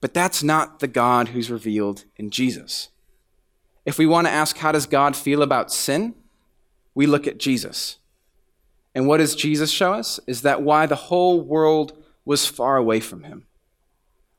But 0.00 0.14
that's 0.14 0.42
not 0.42 0.80
the 0.80 0.86
God 0.86 1.28
who's 1.28 1.50
revealed 1.50 2.04
in 2.16 2.30
Jesus. 2.30 2.88
If 3.84 3.98
we 3.98 4.06
want 4.06 4.26
to 4.26 4.32
ask, 4.32 4.58
how 4.58 4.70
does 4.70 4.86
God 4.86 5.16
feel 5.16 5.42
about 5.42 5.72
sin? 5.72 6.14
We 6.94 7.06
look 7.06 7.26
at 7.26 7.38
Jesus. 7.38 7.98
And 8.94 9.08
what 9.08 9.16
does 9.16 9.34
Jesus 9.34 9.70
show 9.70 9.94
us? 9.94 10.20
Is 10.26 10.42
that 10.42 10.62
why 10.62 10.86
the 10.86 10.96
whole 10.96 11.40
world 11.40 12.00
was 12.24 12.46
far 12.46 12.76
away 12.76 13.00
from 13.00 13.24
him 13.24 13.47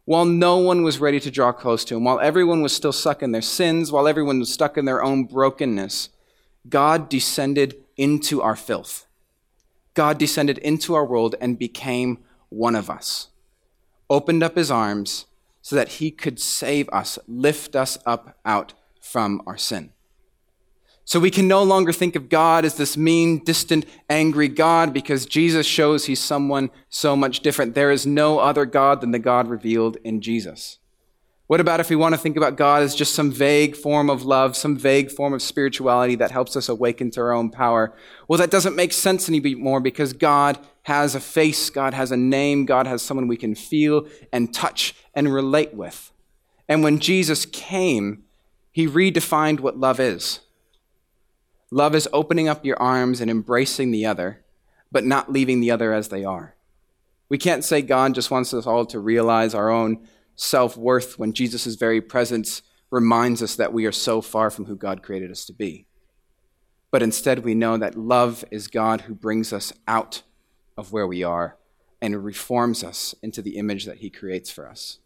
while 0.10 0.26
no 0.26 0.58
one 0.58 0.82
was 0.82 0.98
ready 0.98 1.19
to 1.19 1.30
draw 1.30 1.52
close 1.52 1.86
to 1.86 1.95
him, 1.95 2.04
while 2.04 2.19
everyone 2.19 2.63
was 2.63 2.76
still 2.76 2.91
stuck 2.91 3.22
in 3.22 3.32
their 3.32 3.43
sins, 3.43 3.91
while 3.91 4.08
everyone 4.08 4.39
was 4.39 4.52
stuck 4.52 4.76
in 4.76 4.86
their 4.86 5.04
own 5.04 5.24
brokenness, 5.24 6.10
God 6.67 7.10
descended 7.10 7.76
into 7.95 8.41
our 8.41 8.56
filth. 8.56 9.06
God 9.93 10.17
descended 10.17 10.58
into 10.58 10.95
our 10.95 11.06
world 11.06 11.36
and 11.39 11.60
became 11.60 12.24
one 12.50 12.74
of 12.74 12.89
us, 12.89 13.28
opened 14.10 14.41
up 14.41 14.56
his 14.56 14.72
arms 14.72 15.28
so 15.62 15.76
that 15.76 16.00
he 16.00 16.10
could 16.10 16.39
save 16.39 16.89
us, 16.89 17.19
lift 17.28 17.76
us 17.76 18.00
up 18.04 18.39
out 18.43 18.74
from 19.00 19.43
our 19.45 19.58
sin. 19.58 19.91
So 21.10 21.19
we 21.19 21.32
can 21.32 21.48
no 21.48 21.63
longer 21.63 21.91
think 21.91 22.15
of 22.15 22.30
God 22.30 22.65
as 22.65 22.76
this 22.76 22.95
mean, 22.95 23.43
distant, 23.43 23.88
angry 24.12 24.48
God 24.48 24.93
because 24.93 25.26
Jesus 25.26 25.65
shows 25.65 26.06
he's 26.06 26.19
someone 26.19 26.69
so 26.88 27.15
much 27.15 27.39
different. 27.39 27.74
There 27.74 27.89
is 27.89 28.06
no 28.06 28.38
other 28.38 28.63
God 28.63 29.02
than 29.02 29.10
the 29.10 29.17
God 29.17 29.48
revealed 29.48 29.98
in 30.04 30.22
Jesus. 30.22 30.78
What 31.48 31.60
about 31.60 31.80
if 31.80 31.89
we 31.89 31.95
want 31.95 32.13
to 32.13 32.22
think 32.22 32.38
about 32.38 32.58
God 32.58 32.84
as 32.84 32.93
just 32.93 33.15
some 33.15 33.32
vague 33.32 33.76
form 33.76 34.08
of 34.08 34.24
love, 34.24 34.56
some 34.56 34.78
vague 34.78 35.10
form 35.10 35.34
of 35.34 35.41
spirituality 35.41 36.13
that 36.13 36.30
helps 36.30 36.56
us 36.56 36.69
awaken 36.69 37.10
to 37.10 37.22
our 37.22 37.34
own 37.34 37.50
power? 37.50 37.91
Well, 38.28 38.38
that 38.38 38.52
doesn't 38.52 38.76
make 38.76 38.93
sense 38.93 39.28
anymore 39.28 39.80
because 39.80 40.13
God 40.13 40.60
has 40.84 41.15
a 41.15 41.19
face, 41.19 41.72
God 41.72 41.95
has 41.95 42.12
a 42.12 42.17
name, 42.17 42.67
God 42.67 42.86
has 42.86 43.02
someone 43.02 43.28
we 43.28 43.36
can 43.36 43.56
feel 43.56 44.08
and 44.32 44.54
touch 44.54 44.93
and 45.15 45.34
relate 45.34 45.74
with. 45.74 46.12
And 46.67 46.84
when 46.84 47.00
Jesus 47.00 47.48
came, 47.48 48.26
he 48.72 48.88
redefined 48.88 49.60
what 49.60 49.80
love 49.80 50.00
is. 50.00 50.41
Love 51.72 51.94
is 51.94 52.10
opening 52.12 52.48
up 52.48 52.66
your 52.66 52.82
arms 52.82 53.22
and 53.22 53.30
embracing 53.30 53.92
the 53.92 54.06
other, 54.06 54.44
but 54.92 55.06
not 55.06 55.32
leaving 55.32 55.60
the 55.60 55.70
other 55.70 55.94
as 55.94 56.10
they 56.10 56.24
are. 56.24 56.56
We 57.30 57.38
can't 57.38 57.64
say 57.64 57.82
God 57.82 58.16
just 58.16 58.32
wants 58.32 58.54
us 58.54 58.66
all 58.66 58.86
to 58.88 59.00
realize 59.00 59.54
our 59.54 59.70
own 59.70 60.08
self 60.36 60.76
worth 60.76 61.20
when 61.20 61.34
Jesus' 61.34 61.76
very 61.76 62.02
presence 62.02 62.64
reminds 62.90 63.44
us 63.44 63.56
that 63.56 63.72
we 63.72 63.86
are 63.86 63.92
so 63.92 64.20
far 64.20 64.50
from 64.50 64.66
who 64.66 64.76
God 64.76 65.04
created 65.04 65.30
us 65.30 65.46
to 65.46 65.54
be. 65.54 65.86
But 66.92 67.04
instead, 67.04 67.44
we 67.44 67.54
know 67.54 67.78
that 67.78 67.96
love 67.96 68.44
is 68.50 68.68
God 68.68 69.02
who 69.02 69.14
brings 69.14 69.54
us 69.54 69.72
out 69.88 70.24
of 70.76 70.92
where 70.92 71.06
we 71.06 71.24
are 71.24 71.58
and 72.02 72.24
reforms 72.24 72.84
us 72.84 73.14
into 73.22 73.44
the 73.44 73.58
image 73.58 73.86
that 73.86 73.98
He 73.98 74.10
creates 74.10 74.50
for 74.50 74.68
us. 74.68 74.98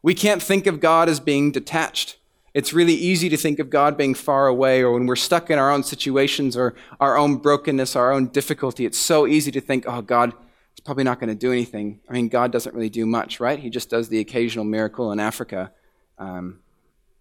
We 0.00 0.14
can't 0.14 0.42
think 0.42 0.68
of 0.68 0.78
God 0.78 1.08
as 1.08 1.18
being 1.18 1.50
detached 1.50 2.17
it's 2.54 2.72
really 2.72 2.94
easy 2.94 3.28
to 3.28 3.36
think 3.36 3.58
of 3.58 3.70
God 3.70 3.96
being 3.96 4.14
far 4.14 4.46
away, 4.46 4.82
or 4.82 4.92
when 4.92 5.06
we're 5.06 5.16
stuck 5.16 5.50
in 5.50 5.58
our 5.58 5.70
own 5.70 5.82
situations 5.82 6.56
or 6.56 6.74
our 6.98 7.16
own 7.16 7.36
brokenness, 7.36 7.94
our 7.94 8.10
own 8.12 8.28
difficulty, 8.28 8.86
it's 8.86 8.98
so 8.98 9.26
easy 9.26 9.50
to 9.52 9.60
think, 9.60 9.84
oh, 9.86 10.00
God 10.00 10.32
is 10.74 10.80
probably 10.84 11.04
not 11.04 11.20
going 11.20 11.28
to 11.28 11.34
do 11.34 11.52
anything. 11.52 12.00
I 12.08 12.12
mean, 12.14 12.28
God 12.28 12.50
doesn't 12.50 12.74
really 12.74 12.88
do 12.88 13.04
much, 13.04 13.38
right? 13.40 13.58
He 13.58 13.70
just 13.70 13.90
does 13.90 14.08
the 14.08 14.20
occasional 14.20 14.64
miracle 14.64 15.12
in 15.12 15.20
Africa. 15.20 15.72
Um, 16.18 16.60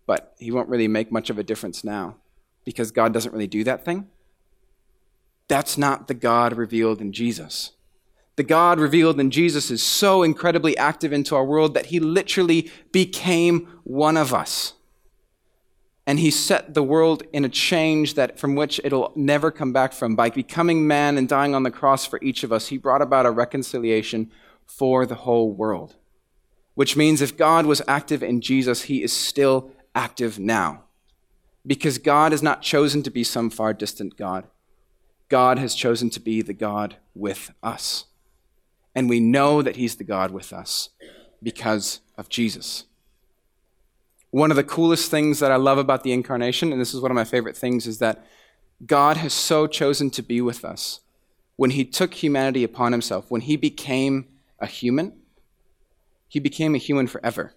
but 0.05 0.33
He 0.39 0.51
won't 0.51 0.69
really 0.69 0.87
make 0.87 1.11
much 1.11 1.29
of 1.29 1.37
a 1.37 1.43
difference 1.43 1.83
now 1.83 2.15
because 2.63 2.91
God 2.91 3.13
doesn't 3.13 3.31
really 3.31 3.47
do 3.47 3.63
that 3.65 3.83
thing. 3.83 4.07
That's 5.47 5.77
not 5.77 6.07
the 6.07 6.13
God 6.13 6.57
revealed 6.57 7.01
in 7.01 7.11
Jesus. 7.11 7.71
The 8.37 8.43
God 8.43 8.79
revealed 8.79 9.19
in 9.19 9.31
Jesus 9.31 9.71
is 9.71 9.81
so 9.81 10.23
incredibly 10.23 10.77
active 10.77 11.11
into 11.11 11.35
our 11.35 11.45
world 11.45 11.73
that 11.73 11.87
He 11.87 11.99
literally 11.99 12.71
became 12.91 13.67
one 13.83 14.15
of 14.15 14.33
us 14.33 14.73
and 16.07 16.19
he 16.19 16.31
set 16.31 16.73
the 16.73 16.81
world 16.81 17.21
in 17.31 17.45
a 17.45 17.49
change 17.49 18.15
that 18.15 18.39
from 18.39 18.55
which 18.55 18.81
it'll 18.83 19.11
never 19.15 19.51
come 19.51 19.71
back 19.71 19.93
from 19.93 20.15
by 20.15 20.31
becoming 20.31 20.87
man 20.87 21.17
and 21.17 21.29
dying 21.29 21.53
on 21.53 21.63
the 21.63 21.69
cross 21.69 22.07
for 22.07 22.19
each 22.23 22.43
of 22.43 22.51
us 22.51 22.69
he 22.69 22.77
brought 22.77 23.01
about 23.01 23.27
a 23.27 23.31
reconciliation 23.31 24.31
for 24.65 25.05
the 25.05 25.15
whole 25.15 25.51
world 25.51 25.95
which 26.73 26.95
means 26.95 27.21
if 27.21 27.37
god 27.37 27.65
was 27.65 27.81
active 27.87 28.23
in 28.23 28.41
jesus 28.41 28.83
he 28.83 29.03
is 29.03 29.13
still 29.13 29.71
active 29.93 30.39
now 30.39 30.83
because 31.67 31.97
God 31.97 32.31
has 32.31 32.41
not 32.41 32.61
chosen 32.61 33.03
to 33.03 33.11
be 33.11 33.25
some 33.25 33.49
far 33.49 33.73
distant 33.73 34.15
God. 34.15 34.47
God 35.27 35.59
has 35.59 35.75
chosen 35.75 36.09
to 36.11 36.21
be 36.21 36.41
the 36.41 36.53
God 36.53 36.95
with 37.13 37.51
us. 37.61 38.05
And 38.95 39.09
we 39.09 39.19
know 39.19 39.61
that 39.61 39.75
He's 39.75 39.97
the 39.97 40.05
God 40.05 40.31
with 40.31 40.53
us 40.53 40.89
because 41.43 41.99
of 42.17 42.29
Jesus. 42.29 42.85
One 44.31 44.51
of 44.51 44.57
the 44.57 44.63
coolest 44.63 45.09
things 45.09 45.39
that 45.39 45.51
I 45.51 45.55
love 45.55 45.77
about 45.77 46.03
the 46.03 46.11
incarnation, 46.11 46.71
and 46.71 46.81
this 46.81 46.93
is 46.93 47.01
one 47.01 47.11
of 47.11 47.15
my 47.15 47.23
favorite 47.23 47.55
things, 47.55 47.87
is 47.87 47.99
that 47.99 48.25
God 48.85 49.17
has 49.17 49.33
so 49.33 49.67
chosen 49.67 50.09
to 50.11 50.21
be 50.21 50.41
with 50.41 50.65
us. 50.65 50.99
When 51.55 51.71
He 51.71 51.85
took 51.85 52.13
humanity 52.13 52.63
upon 52.63 52.91
Himself, 52.91 53.31
when 53.31 53.41
He 53.41 53.55
became 53.55 54.27
a 54.59 54.67
human, 54.67 55.13
He 56.27 56.39
became 56.39 56.75
a 56.75 56.79
human 56.79 57.07
forever. 57.07 57.53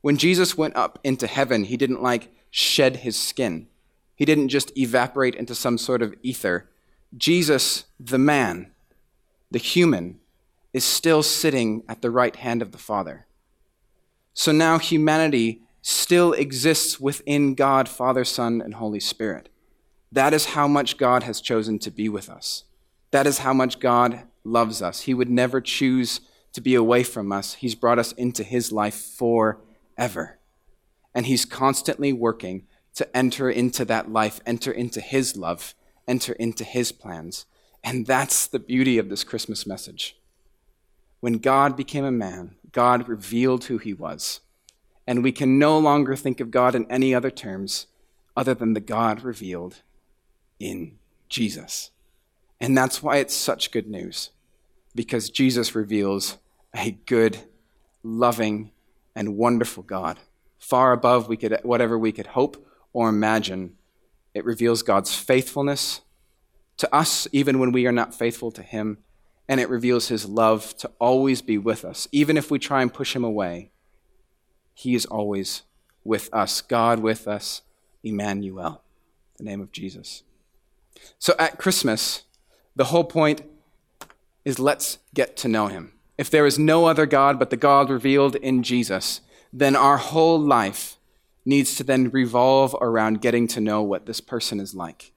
When 0.00 0.16
Jesus 0.16 0.56
went 0.56 0.76
up 0.76 0.98
into 1.02 1.26
heaven, 1.26 1.64
He 1.64 1.76
didn't 1.76 2.02
like 2.02 2.32
shed 2.50 2.96
His 2.96 3.16
skin, 3.16 3.66
He 4.14 4.24
didn't 4.24 4.48
just 4.48 4.76
evaporate 4.76 5.34
into 5.34 5.54
some 5.54 5.78
sort 5.78 6.02
of 6.02 6.14
ether. 6.22 6.68
Jesus, 7.16 7.84
the 7.98 8.18
man, 8.18 8.72
the 9.50 9.58
human, 9.58 10.20
is 10.74 10.84
still 10.84 11.22
sitting 11.22 11.82
at 11.88 12.02
the 12.02 12.10
right 12.10 12.36
hand 12.36 12.60
of 12.60 12.70
the 12.70 12.78
Father. 12.78 13.26
So 14.34 14.52
now 14.52 14.78
humanity 14.78 15.62
still 15.88 16.34
exists 16.34 17.00
within 17.00 17.54
God, 17.54 17.88
Father, 17.88 18.22
Son, 18.22 18.60
and 18.60 18.74
Holy 18.74 19.00
Spirit. 19.00 19.48
That 20.12 20.34
is 20.34 20.46
how 20.46 20.68
much 20.68 20.98
God 20.98 21.22
has 21.22 21.40
chosen 21.40 21.78
to 21.78 21.90
be 21.90 22.10
with 22.10 22.28
us. 22.28 22.64
That 23.10 23.26
is 23.26 23.38
how 23.38 23.54
much 23.54 23.80
God 23.80 24.24
loves 24.44 24.82
us. 24.82 25.02
He 25.02 25.14
would 25.14 25.30
never 25.30 25.62
choose 25.62 26.20
to 26.52 26.60
be 26.60 26.74
away 26.74 27.04
from 27.04 27.32
us. 27.32 27.54
He's 27.54 27.74
brought 27.74 27.98
us 27.98 28.12
into 28.12 28.42
His 28.42 28.70
life 28.70 28.96
forever. 28.96 30.38
And 31.14 31.24
He's 31.24 31.46
constantly 31.46 32.12
working 32.12 32.66
to 32.94 33.16
enter 33.16 33.48
into 33.48 33.86
that 33.86 34.12
life, 34.12 34.40
enter 34.44 34.70
into 34.70 35.00
His 35.00 35.38
love, 35.38 35.74
enter 36.06 36.34
into 36.34 36.64
His 36.64 36.92
plans. 36.92 37.46
And 37.82 38.06
that's 38.06 38.46
the 38.46 38.58
beauty 38.58 38.98
of 38.98 39.08
this 39.08 39.24
Christmas 39.24 39.66
message. 39.66 40.18
When 41.20 41.38
God 41.38 41.78
became 41.78 42.04
a 42.04 42.12
man, 42.12 42.56
God 42.72 43.08
revealed 43.08 43.64
who 43.64 43.78
He 43.78 43.94
was. 43.94 44.40
And 45.08 45.24
we 45.24 45.32
can 45.32 45.58
no 45.58 45.78
longer 45.78 46.14
think 46.14 46.38
of 46.38 46.50
God 46.50 46.74
in 46.74 46.84
any 46.90 47.14
other 47.14 47.30
terms 47.30 47.86
other 48.36 48.52
than 48.52 48.74
the 48.74 48.80
God 48.80 49.22
revealed 49.22 49.80
in 50.60 50.98
Jesus. 51.30 51.90
And 52.60 52.76
that's 52.76 53.02
why 53.02 53.16
it's 53.16 53.34
such 53.34 53.70
good 53.70 53.88
news, 53.88 54.32
because 54.94 55.30
Jesus 55.30 55.74
reveals 55.74 56.36
a 56.76 56.90
good, 56.90 57.38
loving, 58.02 58.70
and 59.16 59.38
wonderful 59.38 59.82
God, 59.82 60.18
far 60.58 60.92
above 60.92 61.26
we 61.26 61.38
could, 61.38 61.58
whatever 61.62 61.98
we 61.98 62.12
could 62.12 62.26
hope 62.26 62.68
or 62.92 63.08
imagine. 63.08 63.76
It 64.34 64.44
reveals 64.44 64.82
God's 64.82 65.14
faithfulness 65.14 66.02
to 66.76 66.94
us, 66.94 67.26
even 67.32 67.58
when 67.58 67.72
we 67.72 67.86
are 67.86 67.92
not 67.92 68.14
faithful 68.14 68.50
to 68.50 68.62
Him, 68.62 68.98
and 69.48 69.58
it 69.58 69.70
reveals 69.70 70.08
His 70.08 70.26
love 70.26 70.76
to 70.76 70.90
always 70.98 71.40
be 71.40 71.56
with 71.56 71.82
us. 71.82 72.08
Even 72.12 72.36
if 72.36 72.50
we 72.50 72.58
try 72.58 72.82
and 72.82 72.92
push 72.92 73.16
Him 73.16 73.24
away, 73.24 73.70
He 74.78 74.94
is 74.94 75.06
always 75.06 75.62
with 76.04 76.32
us. 76.32 76.60
God 76.60 77.00
with 77.00 77.26
us, 77.26 77.62
Emmanuel, 78.04 78.80
the 79.36 79.42
name 79.42 79.60
of 79.60 79.72
Jesus. 79.72 80.22
So 81.18 81.34
at 81.36 81.58
Christmas, 81.58 82.22
the 82.76 82.84
whole 82.84 83.02
point 83.02 83.42
is 84.44 84.60
let's 84.60 84.98
get 85.14 85.36
to 85.38 85.48
know 85.48 85.66
him. 85.66 85.94
If 86.16 86.30
there 86.30 86.46
is 86.46 86.60
no 86.60 86.86
other 86.86 87.06
God 87.06 87.40
but 87.40 87.50
the 87.50 87.56
God 87.56 87.90
revealed 87.90 88.36
in 88.36 88.62
Jesus, 88.62 89.20
then 89.52 89.74
our 89.74 89.96
whole 89.96 90.38
life 90.38 90.96
needs 91.44 91.74
to 91.74 91.82
then 91.82 92.10
revolve 92.10 92.76
around 92.80 93.20
getting 93.20 93.48
to 93.48 93.60
know 93.60 93.82
what 93.82 94.06
this 94.06 94.20
person 94.20 94.60
is 94.60 94.76
like, 94.76 95.10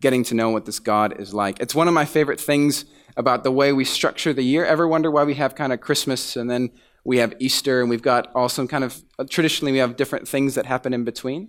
getting 0.00 0.24
to 0.24 0.34
know 0.34 0.48
what 0.48 0.64
this 0.64 0.78
God 0.78 1.20
is 1.20 1.34
like. 1.34 1.60
It's 1.60 1.74
one 1.74 1.86
of 1.86 1.92
my 1.92 2.06
favorite 2.06 2.40
things 2.40 2.86
about 3.14 3.44
the 3.44 3.52
way 3.52 3.74
we 3.74 3.84
structure 3.84 4.32
the 4.32 4.40
year. 4.40 4.64
Ever 4.64 4.88
wonder 4.88 5.10
why 5.10 5.24
we 5.24 5.34
have 5.34 5.54
kind 5.54 5.70
of 5.70 5.82
Christmas 5.82 6.34
and 6.34 6.50
then 6.50 6.70
we 7.04 7.18
have 7.18 7.34
Easter 7.38 7.80
and 7.80 7.90
we've 7.90 8.02
got 8.02 8.30
also 8.34 8.66
kind 8.66 8.84
of 8.84 9.02
traditionally 9.28 9.72
we 9.72 9.78
have 9.78 9.96
different 9.96 10.28
things 10.28 10.54
that 10.54 10.66
happen 10.66 10.92
in 10.92 11.04
between? 11.04 11.48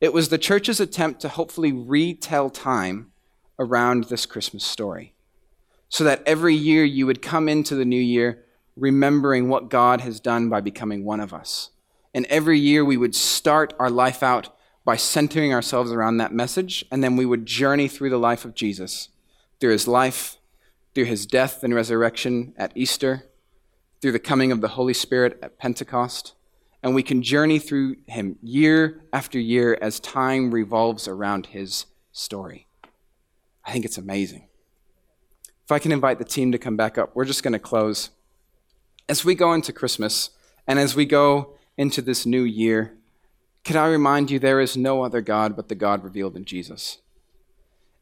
It 0.00 0.12
was 0.12 0.28
the 0.28 0.38
church's 0.38 0.80
attempt 0.80 1.20
to 1.20 1.28
hopefully 1.28 1.72
retell 1.72 2.50
time 2.50 3.12
around 3.58 4.04
this 4.04 4.26
Christmas 4.26 4.64
story. 4.64 5.14
So 5.88 6.04
that 6.04 6.22
every 6.26 6.54
year 6.54 6.84
you 6.84 7.06
would 7.06 7.22
come 7.22 7.48
into 7.48 7.74
the 7.74 7.84
new 7.84 8.00
year 8.00 8.44
remembering 8.76 9.48
what 9.48 9.68
God 9.68 10.00
has 10.00 10.20
done 10.20 10.48
by 10.48 10.60
becoming 10.60 11.04
one 11.04 11.20
of 11.20 11.34
us. 11.34 11.70
And 12.14 12.26
every 12.26 12.58
year 12.58 12.84
we 12.84 12.96
would 12.96 13.14
start 13.14 13.74
our 13.78 13.90
life 13.90 14.22
out 14.22 14.56
by 14.84 14.96
centering 14.96 15.52
ourselves 15.52 15.92
around 15.92 16.16
that 16.16 16.32
message, 16.32 16.84
and 16.90 17.04
then 17.04 17.16
we 17.16 17.26
would 17.26 17.46
journey 17.46 17.88
through 17.88 18.10
the 18.10 18.18
life 18.18 18.44
of 18.44 18.54
Jesus, 18.54 19.08
through 19.60 19.72
his 19.72 19.86
life, 19.86 20.38
through 20.94 21.04
his 21.04 21.26
death 21.26 21.62
and 21.62 21.74
resurrection 21.74 22.52
at 22.56 22.72
Easter, 22.74 23.28
through 24.02 24.12
the 24.12 24.18
coming 24.18 24.50
of 24.50 24.60
the 24.60 24.68
Holy 24.68 24.92
Spirit 24.92 25.38
at 25.40 25.58
Pentecost. 25.58 26.34
And 26.82 26.92
we 26.92 27.04
can 27.04 27.22
journey 27.22 27.60
through 27.60 27.96
him 28.08 28.36
year 28.42 29.04
after 29.12 29.38
year 29.38 29.78
as 29.80 30.00
time 30.00 30.50
revolves 30.50 31.06
around 31.06 31.46
his 31.46 31.86
story. 32.10 32.66
I 33.64 33.70
think 33.70 33.84
it's 33.84 33.98
amazing. 33.98 34.48
If 35.64 35.70
I 35.70 35.78
can 35.78 35.92
invite 35.92 36.18
the 36.18 36.24
team 36.24 36.50
to 36.50 36.58
come 36.58 36.76
back 36.76 36.98
up, 36.98 37.14
we're 37.14 37.24
just 37.24 37.44
going 37.44 37.52
to 37.52 37.60
close. 37.60 38.10
As 39.08 39.24
we 39.24 39.36
go 39.36 39.52
into 39.52 39.72
Christmas 39.72 40.30
and 40.66 40.80
as 40.80 40.96
we 40.96 41.06
go 41.06 41.54
into 41.78 42.02
this 42.02 42.26
new 42.26 42.42
year, 42.42 42.96
can 43.62 43.76
I 43.76 43.86
remind 43.86 44.32
you 44.32 44.40
there 44.40 44.60
is 44.60 44.76
no 44.76 45.04
other 45.04 45.20
God 45.20 45.54
but 45.54 45.68
the 45.68 45.76
God 45.76 46.02
revealed 46.02 46.36
in 46.36 46.44
Jesus? 46.44 46.98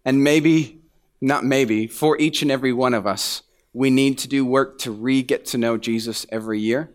And 0.07 0.25
maybe, 0.25 0.81
not 1.21 1.45
maybe, 1.45 1.87
for 1.87 2.19
each 2.19 2.41
and 2.41 2.51
every 2.51 2.73
one 2.73 2.95
of 2.95 3.07
us, 3.07 3.43
we 3.73 3.91
need 3.91 4.19
to 4.19 4.29
do 4.29 4.45
work 4.45 4.79
to 4.79 4.91
re 4.91 5.23
get 5.23 5.45
to 5.47 5.59
know 5.59 5.77
Jesus 5.77 6.27
every 6.31 6.59
year 6.61 6.91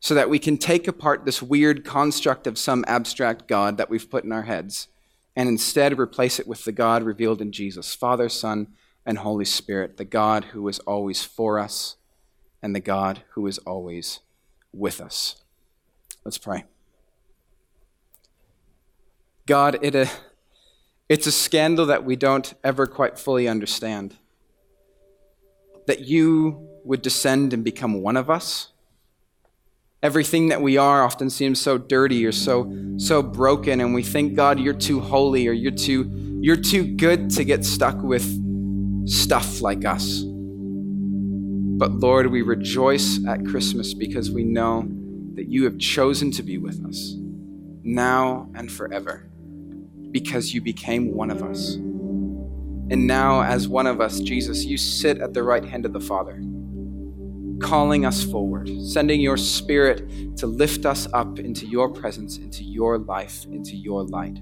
so 0.00 0.14
that 0.14 0.30
we 0.30 0.38
can 0.38 0.56
take 0.56 0.86
apart 0.86 1.24
this 1.24 1.42
weird 1.42 1.84
construct 1.84 2.46
of 2.46 2.58
some 2.58 2.84
abstract 2.86 3.48
God 3.48 3.76
that 3.76 3.90
we've 3.90 4.08
put 4.08 4.24
in 4.24 4.32
our 4.32 4.44
heads 4.44 4.88
and 5.34 5.48
instead 5.48 5.98
replace 5.98 6.38
it 6.38 6.46
with 6.46 6.64
the 6.64 6.72
God 6.72 7.02
revealed 7.02 7.40
in 7.40 7.52
Jesus 7.52 7.94
Father, 7.94 8.28
Son, 8.28 8.68
and 9.04 9.18
Holy 9.18 9.44
Spirit, 9.44 9.96
the 9.96 10.04
God 10.04 10.46
who 10.46 10.66
is 10.68 10.78
always 10.80 11.24
for 11.24 11.58
us 11.58 11.96
and 12.62 12.74
the 12.74 12.80
God 12.80 13.22
who 13.30 13.46
is 13.46 13.58
always 13.58 14.20
with 14.72 15.00
us. 15.00 15.42
Let's 16.24 16.38
pray. 16.38 16.64
God, 19.46 19.78
it, 19.80 19.94
a, 19.94 20.10
it's 21.08 21.26
a 21.26 21.32
scandal 21.32 21.86
that 21.86 22.04
we 22.04 22.16
don't 22.16 22.52
ever 22.62 22.86
quite 22.86 23.18
fully 23.18 23.48
understand. 23.48 24.16
That 25.88 26.06
you 26.06 26.68
would 26.84 27.02
descend 27.02 27.52
and 27.52 27.64
become 27.64 28.00
one 28.00 28.16
of 28.16 28.30
us 28.30 28.68
Everything 30.00 30.48
that 30.48 30.62
we 30.62 30.76
are 30.76 31.02
often 31.02 31.28
seems 31.28 31.60
so 31.60 31.76
dirty 31.76 32.24
or 32.24 32.30
so 32.30 32.72
so 32.98 33.20
broken 33.20 33.80
and 33.80 33.92
we 33.92 34.04
think 34.04 34.36
God 34.36 34.60
you're 34.60 34.72
too 34.72 35.00
holy 35.00 35.48
or 35.48 35.52
you're 35.52 35.72
too 35.72 36.38
you're 36.40 36.56
too 36.56 36.94
good 36.94 37.30
to 37.30 37.42
get 37.42 37.64
stuck 37.64 38.00
with 38.00 38.22
stuff 39.08 39.60
like 39.60 39.84
us. 39.84 40.22
But 40.24 41.94
Lord, 41.94 42.28
we 42.28 42.42
rejoice 42.42 43.24
at 43.26 43.44
Christmas 43.44 43.92
because 43.92 44.30
we 44.30 44.44
know 44.44 44.88
that 45.34 45.48
you 45.48 45.64
have 45.64 45.78
chosen 45.78 46.30
to 46.32 46.44
be 46.44 46.58
with 46.58 46.84
us 46.86 47.16
now 47.82 48.48
and 48.54 48.70
forever 48.70 49.28
because 50.12 50.54
you 50.54 50.60
became 50.60 51.12
one 51.12 51.30
of 51.30 51.42
us. 51.42 51.76
And 52.90 53.06
now, 53.06 53.42
as 53.42 53.68
one 53.68 53.86
of 53.86 54.00
us, 54.00 54.20
Jesus, 54.20 54.64
you 54.64 54.78
sit 54.78 55.18
at 55.18 55.34
the 55.34 55.42
right 55.42 55.64
hand 55.64 55.84
of 55.84 55.92
the 55.92 56.00
Father 56.00 56.42
calling 57.60 58.06
us 58.06 58.24
forward, 58.24 58.70
sending 58.82 59.20
your 59.20 59.36
spirit 59.36 60.36
to 60.36 60.46
lift 60.46 60.86
us 60.86 61.08
up 61.12 61.38
into 61.38 61.66
your 61.66 61.88
presence, 61.88 62.38
into 62.38 62.64
your 62.64 62.98
life, 62.98 63.44
into 63.46 63.76
your 63.76 64.04
light. 64.04 64.38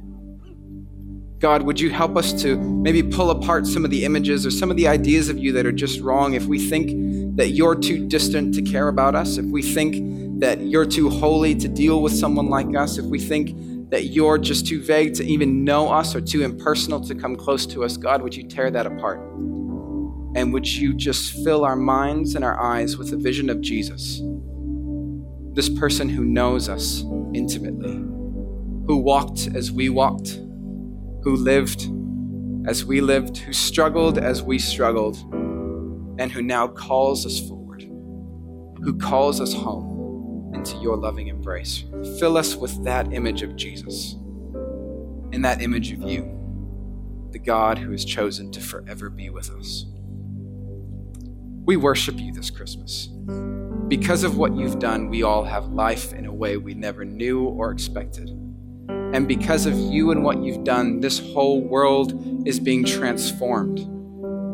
God, 1.39 1.63
would 1.63 1.79
you 1.79 1.91
help 1.91 2.17
us 2.17 2.33
to 2.43 2.57
maybe 2.57 3.03
pull 3.03 3.31
apart 3.31 3.67
some 3.67 3.85
of 3.85 3.91
the 3.91 4.05
images 4.05 4.47
or 4.47 4.51
some 4.51 4.71
of 4.71 4.77
the 4.77 4.89
ideas 4.89 5.29
of 5.29 5.39
you 5.39 5.53
that 5.53 5.67
are 5.67 5.73
just 5.73 6.01
wrong? 6.01 6.35
If 6.35 6.47
we 6.47 6.59
think 6.59 7.37
that 7.37 7.51
you're 7.51 7.75
too 7.75 8.07
distant 8.09 8.55
to 8.55 8.63
care 8.63 8.89
about 8.89 9.15
us, 9.15 9.37
if 9.37 9.45
we 9.45 9.63
think 9.63 10.41
that 10.41 10.61
you're 10.63 10.87
too 10.87 11.11
holy 11.11 11.55
to 11.55 11.69
deal 11.69 12.01
with 12.01 12.15
someone 12.15 12.49
like 12.49 12.75
us, 12.75 12.97
if 12.97 13.05
we 13.05 13.19
think 13.19 13.51
that 13.91 14.07
you're 14.07 14.39
just 14.39 14.67
too 14.67 14.83
vague 14.83 15.15
to 15.15 15.25
even 15.25 15.65
know 15.65 15.89
us 15.89 16.15
or 16.15 16.21
too 16.21 16.43
impersonal 16.43 17.01
to 17.01 17.15
come 17.15 17.37
close 17.37 17.67
to 17.67 17.85
us, 17.85 17.97
God, 17.97 18.23
would 18.23 18.35
you 18.35 18.43
tear 18.43 18.71
that 18.71 18.87
apart? 18.87 19.21
And 20.35 20.53
would 20.53 20.67
you 20.67 20.93
just 20.93 21.45
fill 21.45 21.65
our 21.65 21.77
minds 21.77 22.35
and 22.35 22.45
our 22.45 22.61
eyes 22.61 22.97
with 22.97 23.11
the 23.11 23.17
vision 23.17 23.49
of 23.49 23.61
Jesus? 23.61 24.21
This 25.55 25.69
person 25.69 26.09
who 26.09 26.25
knows 26.25 26.69
us 26.69 27.03
intimately, 27.33 27.95
who 28.87 28.99
walked 28.99 29.49
as 29.55 29.71
we 29.71 29.89
walked, 29.89 30.41
who 31.23 31.37
lived 31.37 31.89
as 32.67 32.85
we 32.85 33.01
lived, 33.01 33.39
who 33.39 33.53
struggled 33.53 34.19
as 34.19 34.43
we 34.43 34.59
struggled, 34.59 35.17
and 36.19 36.33
who 36.33 36.43
now 36.43 36.67
calls 36.67 37.25
us 37.25 37.39
forward, 37.49 37.83
who 37.83 38.99
calls 38.99 39.41
us 39.41 39.55
home 39.55 39.96
into 40.73 40.83
your 40.83 40.97
loving 40.97 41.29
embrace. 41.29 41.85
Fill 42.19 42.37
us 42.37 42.57
with 42.57 42.85
that 42.85 43.13
image 43.13 43.43
of 43.43 43.57
Jesus. 43.57 44.17
in 45.33 45.43
that 45.43 45.61
image 45.61 45.93
of 45.93 46.03
you, 46.03 47.29
the 47.33 47.39
God 47.39 47.79
who 47.79 47.91
has 47.91 48.05
chosen 48.05 48.51
to 48.53 48.61
forever 48.61 49.11
be 49.11 49.29
with 49.29 49.51
us. 49.51 49.85
We 51.65 51.77
worship 51.77 52.19
you 52.19 52.33
this 52.33 52.51
Christmas. 52.51 53.09
Because 53.89 54.25
of 54.25 54.39
what 54.39 54.57
you've 54.57 54.79
done, 54.79 55.09
we 55.11 55.23
all 55.23 55.45
have 55.45 55.67
life 55.67 56.13
in 56.13 56.27
a 56.27 56.33
way 56.33 56.57
we 56.57 56.75
never 56.75 57.05
knew 57.05 57.45
or 57.45 57.71
expected. 57.71 58.31
And 58.89 59.29
because 59.29 59.67
of 59.67 59.77
you 59.77 60.11
and 60.11 60.25
what 60.25 60.43
you've 60.43 60.65
done, 60.65 61.01
this 61.01 61.19
whole 61.19 61.61
world 61.61 62.47
is 62.47 62.59
being 62.59 62.85
transformed. 62.85 63.81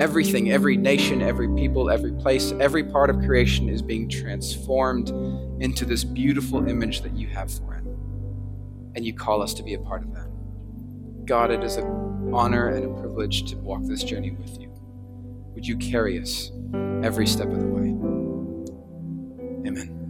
Everything, 0.01 0.51
every 0.51 0.77
nation, 0.77 1.23
every 1.23 1.49
people, 1.55 1.91
every 1.91 2.13
place, 2.13 2.53
every 2.61 2.83
part 2.85 3.11
of 3.11 3.19
creation 3.19 3.69
is 3.69 3.83
being 3.83 4.09
transformed 4.09 5.11
into 5.63 5.85
this 5.85 6.03
beautiful 6.05 6.69
image 6.69 7.03
that 7.03 7.17
you 7.17 7.29
have 7.29 7.53
for 7.53 7.75
it. 7.75 7.85
And 8.95 9.05
you 9.05 9.15
call 9.15 9.43
us 9.43 9.55
to 9.55 9.63
be 9.63 9.75
a 9.75 9.79
part 9.79 10.03
of 10.03 10.15
that. 10.15 10.29
God, 11.27 11.51
it 11.51 11.63
is 11.63 11.77
an 11.77 12.31
honor 12.33 12.69
and 12.69 12.85
a 12.85 13.01
privilege 13.01 13.51
to 13.51 13.57
walk 13.59 13.83
this 13.85 14.03
journey 14.03 14.31
with 14.33 14.59
you. 14.59 14.71
Would 15.55 15.67
you 15.67 15.77
carry 15.77 16.21
us 16.21 16.51
every 17.03 17.27
step 17.27 17.49
of 17.49 17.61
the 17.61 17.67
way? 17.67 17.89
Amen. 19.67 20.02